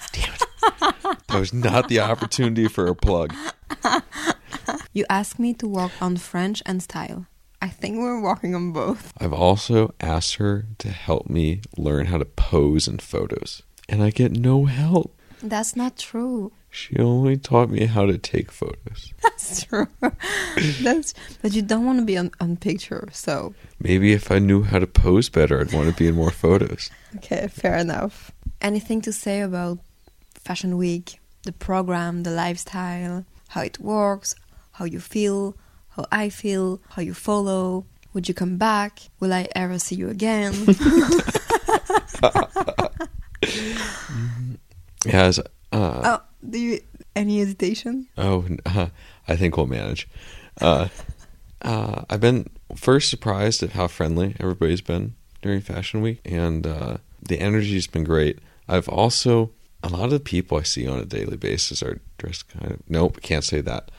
damn 0.14 0.34
it! 0.34 1.18
That 1.28 1.40
was 1.40 1.54
not 1.54 1.88
the 1.90 2.00
opportunity 2.00 2.68
for 2.68 2.88
a 2.88 2.96
plug. 2.96 3.34
You 4.92 5.06
asked 5.10 5.38
me 5.40 5.54
to 5.54 5.68
work 5.68 5.92
on 6.02 6.18
French 6.18 6.64
and 6.66 6.82
style. 6.82 7.28
I 7.62 7.68
think 7.70 7.98
we're 7.98 8.20
working 8.22 8.56
on 8.56 8.72
both. 8.74 9.14
I've 9.20 9.34
also 9.34 9.94
asked 10.02 10.36
her 10.36 10.66
to 10.80 10.90
help 10.90 11.30
me 11.30 11.62
learn 11.78 12.08
how 12.08 12.18
to 12.18 12.26
pose 12.26 12.88
in 12.88 12.98
photos, 13.00 13.62
and 13.88 14.02
I 14.02 14.10
get 14.10 14.32
no 14.32 14.66
help. 14.66 15.16
That's 15.42 15.76
not 15.76 15.98
true. 15.98 16.52
She 16.72 16.98
only 16.98 17.38
taught 17.38 17.70
me 17.70 17.86
how 17.86 18.06
to 18.06 18.18
take 18.18 18.52
photos. 18.52 19.14
That's 19.24 19.64
true. 19.66 19.88
That's 20.82 21.14
but 21.42 21.54
you 21.54 21.62
don't 21.64 21.86
want 21.86 22.00
to 22.00 22.06
be 22.06 22.18
on, 22.18 22.30
on 22.40 22.58
picture, 22.58 23.08
so 23.12 23.56
Maybe 23.80 24.14
if 24.14 24.30
I 24.32 24.38
knew 24.40 24.62
how 24.64 24.78
to 24.80 24.86
pose 24.86 25.30
better, 25.30 25.60
I'd 25.60 25.74
want 25.74 25.90
to 25.90 25.96
be 25.96 26.08
in 26.08 26.16
more 26.16 26.30
photos. 26.32 26.92
okay, 27.18 27.48
fair 27.48 27.78
enough. 27.78 28.32
Anything 28.62 29.02
to 29.02 29.12
say 29.12 29.42
about 29.42 29.80
Fashion 30.36 30.78
Week, 30.78 31.20
the 31.44 31.52
program, 31.54 32.24
the 32.24 32.32
lifestyle, 32.32 33.26
how 33.48 33.62
it 33.62 33.80
works, 33.80 34.36
how 34.74 34.86
you 34.86 35.00
feel, 35.00 35.56
how 35.90 36.06
I 36.12 36.30
feel, 36.30 36.82
how 36.90 37.02
you 37.02 37.14
follow? 37.16 37.86
Would 38.14 38.28
you 38.28 38.34
come 38.34 38.58
back? 38.58 39.00
Will 39.20 39.34
I 39.34 39.48
ever 39.56 39.80
see 39.80 39.96
you 39.96 40.10
again? 40.10 40.54
Mm-hmm. 43.42 44.49
Yes. 45.06 45.40
Uh, 45.40 45.44
oh, 45.72 46.22
do 46.48 46.60
you 46.60 46.80
any 47.16 47.40
hesitation? 47.40 48.08
Oh, 48.18 48.46
uh, 48.66 48.88
I 49.28 49.36
think 49.36 49.58
we'll 49.58 49.68
manage. 49.68 50.08
Uh, 50.60 50.90
uh, 51.62 52.04
I've 52.10 52.22
been 52.22 52.50
first 52.76 53.10
surprised 53.10 53.64
at 53.64 53.72
how 53.72 53.88
friendly 53.88 54.36
everybody's 54.40 54.82
been 54.82 55.16
during 55.42 55.62
Fashion 55.62 56.02
Week, 56.02 56.22
and 56.26 56.66
uh, 56.66 56.98
the 57.22 57.40
energy's 57.40 57.88
been 57.88 58.04
great. 58.04 58.40
I've 58.68 58.90
also 58.90 59.52
a 59.84 59.90
lot 59.90 60.06
of 60.06 60.12
the 60.12 60.20
people 60.20 60.58
I 60.58 60.64
see 60.64 60.88
on 60.88 61.00
a 61.00 61.06
daily 61.06 61.38
basis 61.38 61.82
are 61.82 62.00
dressed 62.18 62.50
kind 62.50 62.72
of. 62.72 62.80
Nope, 62.90 63.22
can't 63.22 63.44
say 63.44 63.62
that. 63.62 63.92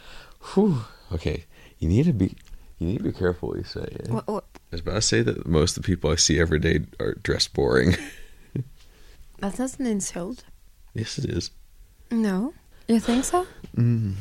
Whew. 0.55 0.85
Okay, 1.13 1.45
you 1.79 1.89
need 1.89 2.05
to 2.07 2.13
be. 2.13 2.35
You 2.79 2.87
need 2.87 2.99
to 2.99 3.05
be 3.05 3.13
careful 3.13 3.51
what 3.51 3.59
you 3.59 3.65
say. 3.65 3.97
eh? 4.05 4.11
What, 4.11 4.27
what, 4.27 4.45
I 4.55 4.59
was 4.73 4.81
about 4.81 4.95
to 4.95 5.03
say 5.03 5.21
that 5.23 5.47
most 5.47 5.77
of 5.77 5.83
the 5.83 5.87
people 5.87 6.11
I 6.11 6.15
see 6.15 6.41
every 6.41 6.59
day 6.59 6.81
are 6.99 7.15
dressed 7.15 7.53
boring. 7.53 7.95
that's 9.39 9.59
not 9.59 9.79
an 9.79 9.87
insult. 9.87 10.45
Yes, 10.95 11.19
it 11.19 11.27
is. 11.27 11.51
No, 12.11 12.53
you 12.89 13.01
think 13.01 13.25
so? 13.25 13.47
Mm. 13.77 14.15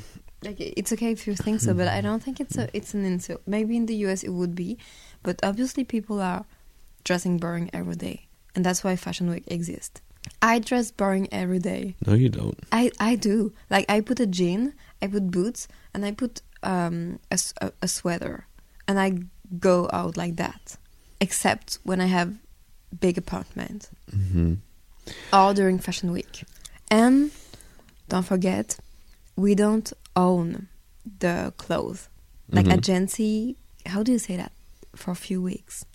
Like 0.44 0.60
it's 0.60 0.94
okay 0.94 1.12
if 1.12 1.28
you 1.28 1.36
think 1.36 1.60
so, 1.60 1.74
but 1.74 1.88
I 1.88 2.02
don't 2.02 2.24
think 2.24 2.40
it's 2.40 2.58
a 2.58 2.70
it's 2.74 2.94
an 2.94 3.04
insult. 3.06 3.42
Maybe 3.46 3.76
in 3.76 3.86
the 3.88 3.96
US 4.08 4.24
it 4.24 4.30
would 4.30 4.56
be, 4.56 4.78
but 5.24 5.40
obviously 5.44 5.84
people 5.84 6.22
are 6.22 6.46
dressing 7.04 7.38
boring 7.40 7.70
every 7.74 7.96
day, 7.96 8.28
and 8.56 8.64
that's 8.66 8.84
why 8.84 8.96
Fashion 8.96 9.30
Week 9.30 9.44
exists. 9.48 10.02
I 10.42 10.60
dress 10.60 10.92
boring 10.92 11.28
every 11.32 11.60
day. 11.60 11.96
No, 12.06 12.14
you 12.14 12.30
don't. 12.30 12.58
I 12.72 12.92
I 13.00 13.16
do. 13.16 13.52
Like 13.70 13.86
I 13.90 14.00
put 14.02 14.20
a 14.20 14.28
jean, 14.28 14.74
I 15.02 15.08
put 15.08 15.30
boots, 15.32 15.68
and 15.94 16.06
I 16.06 16.12
put 16.12 16.42
um 16.64 17.20
a, 17.32 17.40
a- 17.62 17.74
a 17.82 17.88
sweater, 17.88 18.46
and 18.88 18.98
I 19.00 19.24
go 19.60 19.90
out 19.92 20.16
like 20.16 20.36
that. 20.38 20.78
Except 21.20 21.80
when 21.84 22.00
I 22.00 22.06
have 22.06 22.38
big 23.02 23.18
appointment 23.18 23.90
hmm 24.10 24.54
or 25.34 25.54
during 25.54 25.80
Fashion 25.80 26.12
Week. 26.14 26.44
And 26.89 27.32
don't 28.08 28.25
forget, 28.25 28.78
we 29.36 29.56
don't 29.56 29.91
own 30.15 30.67
the 31.19 31.54
clothes. 31.58 32.08
like 32.52 32.65
Mhm. 32.65 32.78
agency. 32.78 33.56
How 33.86 34.02
do 34.02 34.12
you 34.12 34.17
say 34.17 34.36
that? 34.36 34.52
For 34.95 35.12
a 35.12 35.15
few 35.15 35.39
weeks, 35.39 35.86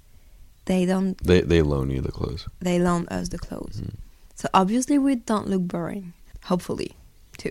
they 0.66 0.86
don't. 0.86 1.18
They 1.26 1.40
they 1.40 1.62
loan 1.62 1.90
you 1.90 2.00
the 2.00 2.12
clothes. 2.12 2.46
They 2.60 2.78
loan 2.78 3.08
us 3.08 3.28
the 3.30 3.38
clothes. 3.38 3.80
Mm-hmm. 3.80 3.96
So 4.36 4.48
obviously 4.54 4.98
we 4.98 5.16
don't 5.16 5.48
look 5.48 5.62
boring. 5.66 6.12
Hopefully, 6.44 6.92
too. 7.38 7.50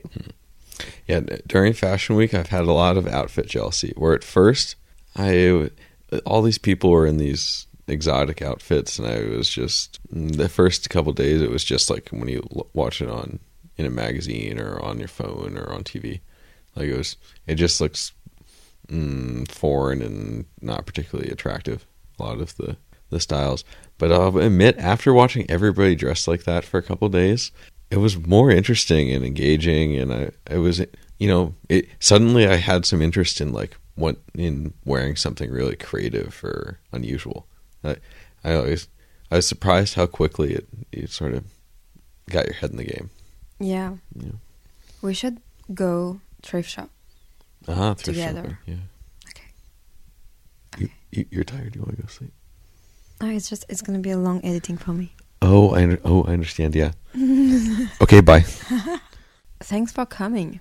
Yeah, 1.05 1.19
during 1.47 1.73
Fashion 1.73 2.15
Week, 2.15 2.33
I've 2.33 2.47
had 2.49 2.63
a 2.65 2.71
lot 2.71 2.95
of 2.97 3.05
outfit 3.07 3.47
jealousy. 3.47 3.91
Where 3.97 4.13
at 4.15 4.23
first, 4.23 4.75
I 5.17 5.69
all 6.25 6.41
these 6.41 6.57
people 6.59 6.89
were 6.89 7.05
in 7.05 7.17
these 7.17 7.67
exotic 7.87 8.41
outfits, 8.41 8.97
and 8.97 9.07
I 9.07 9.23
was 9.35 9.49
just 9.49 9.99
the 10.09 10.49
first 10.49 10.89
couple 10.89 11.13
days. 11.13 11.41
It 11.41 11.51
was 11.51 11.63
just 11.63 11.89
like 11.89 12.09
when 12.09 12.27
you 12.27 12.47
watch 12.73 13.01
it 13.01 13.09
on 13.09 13.39
in 13.77 13.85
a 13.85 13.89
magazine 13.89 14.59
or 14.59 14.81
on 14.81 14.99
your 14.99 15.07
phone 15.07 15.57
or 15.57 15.71
on 15.71 15.83
TV. 15.83 16.21
Like 16.75 16.87
it 16.87 16.97
was, 16.97 17.17
it 17.47 17.55
just 17.55 17.81
looks 17.81 18.11
mm, 18.87 19.49
foreign 19.49 20.01
and 20.01 20.45
not 20.61 20.85
particularly 20.85 21.31
attractive. 21.31 21.85
A 22.19 22.23
lot 22.23 22.39
of 22.39 22.55
the 22.57 22.77
the 23.09 23.19
styles, 23.19 23.63
but 23.97 24.11
I'll 24.11 24.37
admit, 24.37 24.77
after 24.77 25.13
watching 25.13 25.49
everybody 25.49 25.95
dressed 25.95 26.27
like 26.27 26.43
that 26.45 26.65
for 26.65 26.79
a 26.79 26.83
couple 26.83 27.07
days, 27.09 27.51
it 27.91 27.97
was 27.97 28.17
more 28.17 28.49
interesting 28.49 29.11
and 29.11 29.23
engaging, 29.23 29.95
and 29.95 30.13
I 30.13 30.31
it 30.49 30.57
was 30.57 30.79
you 31.19 31.27
know 31.27 31.53
it 31.69 31.87
suddenly 31.99 32.47
I 32.47 32.55
had 32.55 32.85
some 32.85 33.01
interest 33.01 33.39
in 33.39 33.53
like 33.53 33.77
what 33.95 34.17
in 34.33 34.73
wearing 34.85 35.15
something 35.15 35.51
really 35.51 35.75
creative 35.75 36.43
or 36.43 36.79
unusual. 36.91 37.47
I 37.83 37.97
I 38.43 38.53
always 38.55 38.87
I 39.31 39.35
was 39.37 39.47
surprised 39.47 39.95
how 39.95 40.05
quickly 40.05 40.53
it 40.53 40.67
you 40.91 41.07
sort 41.07 41.33
of 41.33 41.43
got 42.29 42.45
your 42.45 42.55
head 42.55 42.71
in 42.71 42.77
the 42.77 42.83
game. 42.85 43.09
Yeah. 43.59 43.95
Yeah. 44.15 44.31
We 45.01 45.13
should 45.13 45.39
go 45.73 46.19
thrift 46.41 46.69
shop. 46.69 46.89
Uh 47.67 47.73
huh. 47.73 47.93
Together. 47.95 48.59
Yeah. 48.65 48.75
Okay. 49.29 49.47
You, 50.77 50.89
you, 51.11 51.25
you're 51.31 51.43
tired. 51.43 51.75
You 51.75 51.81
want 51.81 51.95
to 51.95 52.01
go 52.01 52.07
sleep? 52.07 52.33
No, 53.21 53.29
it's 53.29 53.49
just 53.49 53.65
it's 53.69 53.81
gonna 53.81 53.99
be 53.99 54.11
a 54.11 54.17
long 54.17 54.43
editing 54.43 54.77
for 54.77 54.91
me. 54.91 55.13
Oh, 55.41 55.75
I 55.75 55.97
oh 56.03 56.23
I 56.23 56.33
understand. 56.33 56.75
Yeah. 56.75 56.91
okay. 58.01 58.21
Bye. 58.21 58.41
Thanks 59.59 59.91
for 59.93 60.05
coming, 60.05 60.59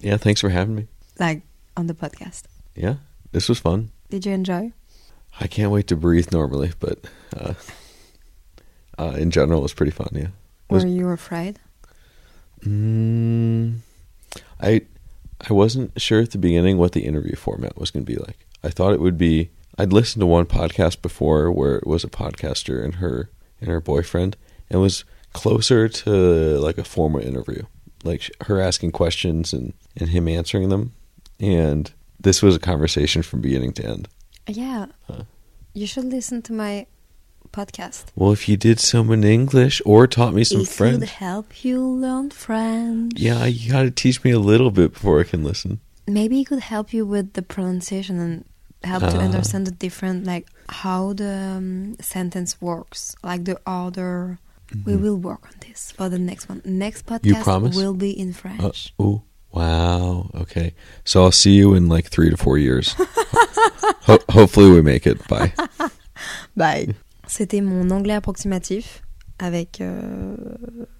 Yeah. 0.00 0.16
Thanks 0.16 0.40
for 0.40 0.48
having 0.48 0.74
me. 0.74 0.86
like 1.18 1.42
on 1.76 1.86
the 1.86 1.94
podcast. 1.94 2.44
Yeah. 2.74 2.96
This 3.32 3.48
was 3.48 3.58
fun. 3.58 3.90
Did 4.08 4.24
you 4.24 4.32
enjoy? 4.32 4.72
I 5.40 5.46
can't 5.46 5.70
wait 5.70 5.86
to 5.88 5.96
breathe 5.96 6.32
normally, 6.32 6.72
but 6.80 7.04
uh, 7.38 7.54
uh, 8.98 9.16
in 9.18 9.30
general, 9.30 9.60
it 9.60 9.62
was 9.62 9.74
pretty 9.74 9.92
fun. 9.92 10.08
Yeah. 10.12 10.28
Was- 10.70 10.84
Were 10.84 10.90
you 10.90 11.08
afraid? 11.10 11.58
Mm, 12.64 13.78
I 14.60 14.82
I 15.48 15.52
wasn't 15.52 16.00
sure 16.00 16.20
at 16.22 16.30
the 16.30 16.38
beginning 16.38 16.78
what 16.78 16.92
the 16.92 17.04
interview 17.04 17.36
format 17.36 17.76
was 17.78 17.90
going 17.90 18.04
to 18.04 18.10
be 18.12 18.18
like. 18.18 18.38
I 18.64 18.70
thought 18.70 18.94
it 18.94 19.00
would 19.00 19.18
be. 19.18 19.50
I'd 19.78 19.92
listened 19.92 20.20
to 20.22 20.26
one 20.26 20.46
podcast 20.46 21.02
before 21.02 21.52
where 21.52 21.76
it 21.76 21.86
was 21.86 22.02
a 22.02 22.08
podcaster 22.08 22.82
and 22.82 22.94
her 22.96 23.28
and 23.60 23.68
her 23.68 23.80
boyfriend, 23.80 24.36
and 24.70 24.78
it 24.78 24.82
was 24.82 25.04
closer 25.34 25.86
to 25.88 26.10
like 26.58 26.78
a 26.78 26.84
formal 26.84 27.20
interview, 27.20 27.62
like 28.04 28.30
her 28.46 28.60
asking 28.60 28.92
questions 28.92 29.52
and 29.52 29.74
and 29.98 30.08
him 30.08 30.26
answering 30.28 30.70
them, 30.70 30.92
and 31.38 31.92
this 32.18 32.42
was 32.42 32.56
a 32.56 32.60
conversation 32.60 33.22
from 33.22 33.42
beginning 33.42 33.72
to 33.74 33.84
end. 33.84 34.08
Yeah. 34.48 34.86
Huh. 35.06 35.22
You 35.74 35.86
should 35.86 36.04
listen 36.04 36.42
to 36.42 36.52
my 36.52 36.86
podcast. 37.52 38.06
Well, 38.14 38.32
if 38.32 38.48
you 38.48 38.56
did 38.56 38.80
some 38.80 39.10
in 39.12 39.24
English 39.24 39.80
or 39.84 40.06
taught 40.06 40.34
me 40.34 40.44
some 40.44 40.62
it 40.62 40.68
French, 40.68 41.00
could 41.00 41.08
help 41.08 41.64
you 41.64 41.80
learn 41.82 42.30
French. 42.30 43.18
yeah, 43.18 43.44
you 43.46 43.70
got 43.72 43.82
to 43.82 43.90
teach 43.90 44.22
me 44.24 44.30
a 44.30 44.38
little 44.38 44.70
bit 44.70 44.92
before 44.94 45.20
I 45.20 45.24
can 45.24 45.42
listen. 45.44 45.80
Maybe 46.06 46.40
it 46.40 46.46
could 46.46 46.60
help 46.60 46.92
you 46.92 47.04
with 47.06 47.32
the 47.34 47.42
pronunciation 47.42 48.18
and 48.20 48.44
help 48.84 49.02
to 49.02 49.16
Ah. 49.18 49.24
understand 49.24 49.66
the 49.66 49.70
different, 49.72 50.24
like 50.26 50.46
how 50.68 51.12
the 51.12 51.56
um, 51.56 51.96
sentence 52.00 52.60
works, 52.60 53.14
like 53.22 53.44
the 53.44 53.58
order. 53.66 54.38
We 54.84 54.96
will 54.96 55.16
work 55.16 55.46
on 55.46 55.54
this 55.60 55.92
for 55.92 56.08
the 56.08 56.18
next 56.18 56.48
one. 56.48 56.60
Next 56.64 57.06
podcast 57.06 57.44
promise? 57.44 57.76
will 57.76 57.94
be 57.94 58.10
in 58.10 58.30
Uh, 58.30 58.34
French. 58.34 58.92
oh, 58.98 59.22
wow. 59.56 60.28
Okay. 60.34 60.74
So 61.04 61.22
I'll 61.24 61.32
see 61.32 61.56
you 61.56 61.74
in 61.74 61.88
like 61.88 62.10
three 62.10 62.30
to 62.30 62.36
four 62.36 62.58
years. 62.58 62.94
Ho- 64.06 64.18
hopefully 64.30 64.70
we 64.70 64.82
make 64.82 65.06
it. 65.06 65.26
Bye. 65.28 65.52
Bye. 66.56 66.94
C'était 67.26 67.60
mon 67.60 67.90
anglais 67.90 68.14
approximatif 68.14 69.02
avec 69.38 69.80
euh, 69.80 70.36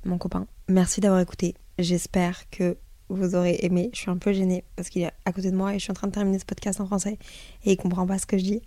mon 0.04 0.18
copain. 0.18 0.46
Merci 0.68 1.00
d'avoir 1.00 1.20
écouté. 1.20 1.54
J'espère 1.78 2.48
que 2.50 2.76
vous 3.08 3.34
aurez 3.34 3.58
aimé. 3.62 3.90
Je 3.92 4.00
suis 4.00 4.10
un 4.10 4.16
peu 4.18 4.32
gênée 4.32 4.64
parce 4.74 4.88
qu'il 4.88 5.02
est 5.02 5.12
à 5.24 5.32
côté 5.32 5.50
de 5.50 5.56
moi 5.56 5.74
et 5.74 5.78
je 5.78 5.84
suis 5.84 5.92
en 5.92 5.94
train 5.94 6.08
de 6.08 6.12
terminer 6.12 6.38
ce 6.38 6.44
podcast 6.44 6.80
en 6.80 6.86
français 6.86 7.18
et 7.64 7.72
il 7.72 7.76
comprend 7.76 8.06
pas 8.06 8.18
ce 8.18 8.26
que 8.26 8.38
je 8.38 8.44
dis. 8.44 8.62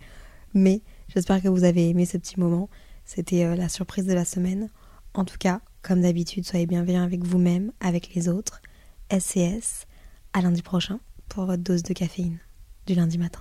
Mais 0.54 0.80
j'espère 1.08 1.42
que 1.42 1.48
vous 1.48 1.64
avez 1.64 1.90
aimé 1.90 2.06
ce 2.06 2.16
petit 2.16 2.40
moment. 2.40 2.68
C'était 3.04 3.44
euh, 3.44 3.56
la 3.56 3.68
surprise 3.68 4.06
de 4.06 4.14
la 4.14 4.24
semaine. 4.24 4.70
En 5.14 5.24
tout 5.24 5.38
cas, 5.38 5.60
comme 5.82 6.00
d'habitude, 6.02 6.46
soyez 6.46 6.66
bienveillants 6.66 7.02
avec 7.02 7.24
vous-même, 7.24 7.72
avec 7.80 8.14
les 8.14 8.28
autres. 8.28 8.62
SCS. 9.10 9.86
À 10.32 10.40
lundi 10.40 10.62
prochain 10.62 11.00
pour 11.28 11.46
votre 11.46 11.62
dose 11.62 11.82
de 11.82 11.92
caféine 11.92 12.38
du 12.86 12.94
lundi 12.94 13.18
matin. 13.18 13.40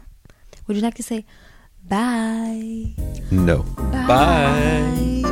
Would 0.67 0.77
you 0.77 0.83
like 0.83 0.95
to 0.95 1.03
say 1.03 1.25
bye? 1.83 2.93
No. 3.31 3.63
Bye. 4.07 5.23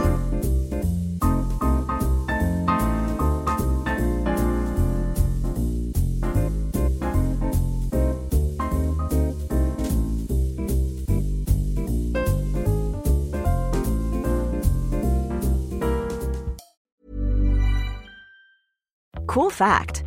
Cool 19.28 19.52
fact 19.52 20.06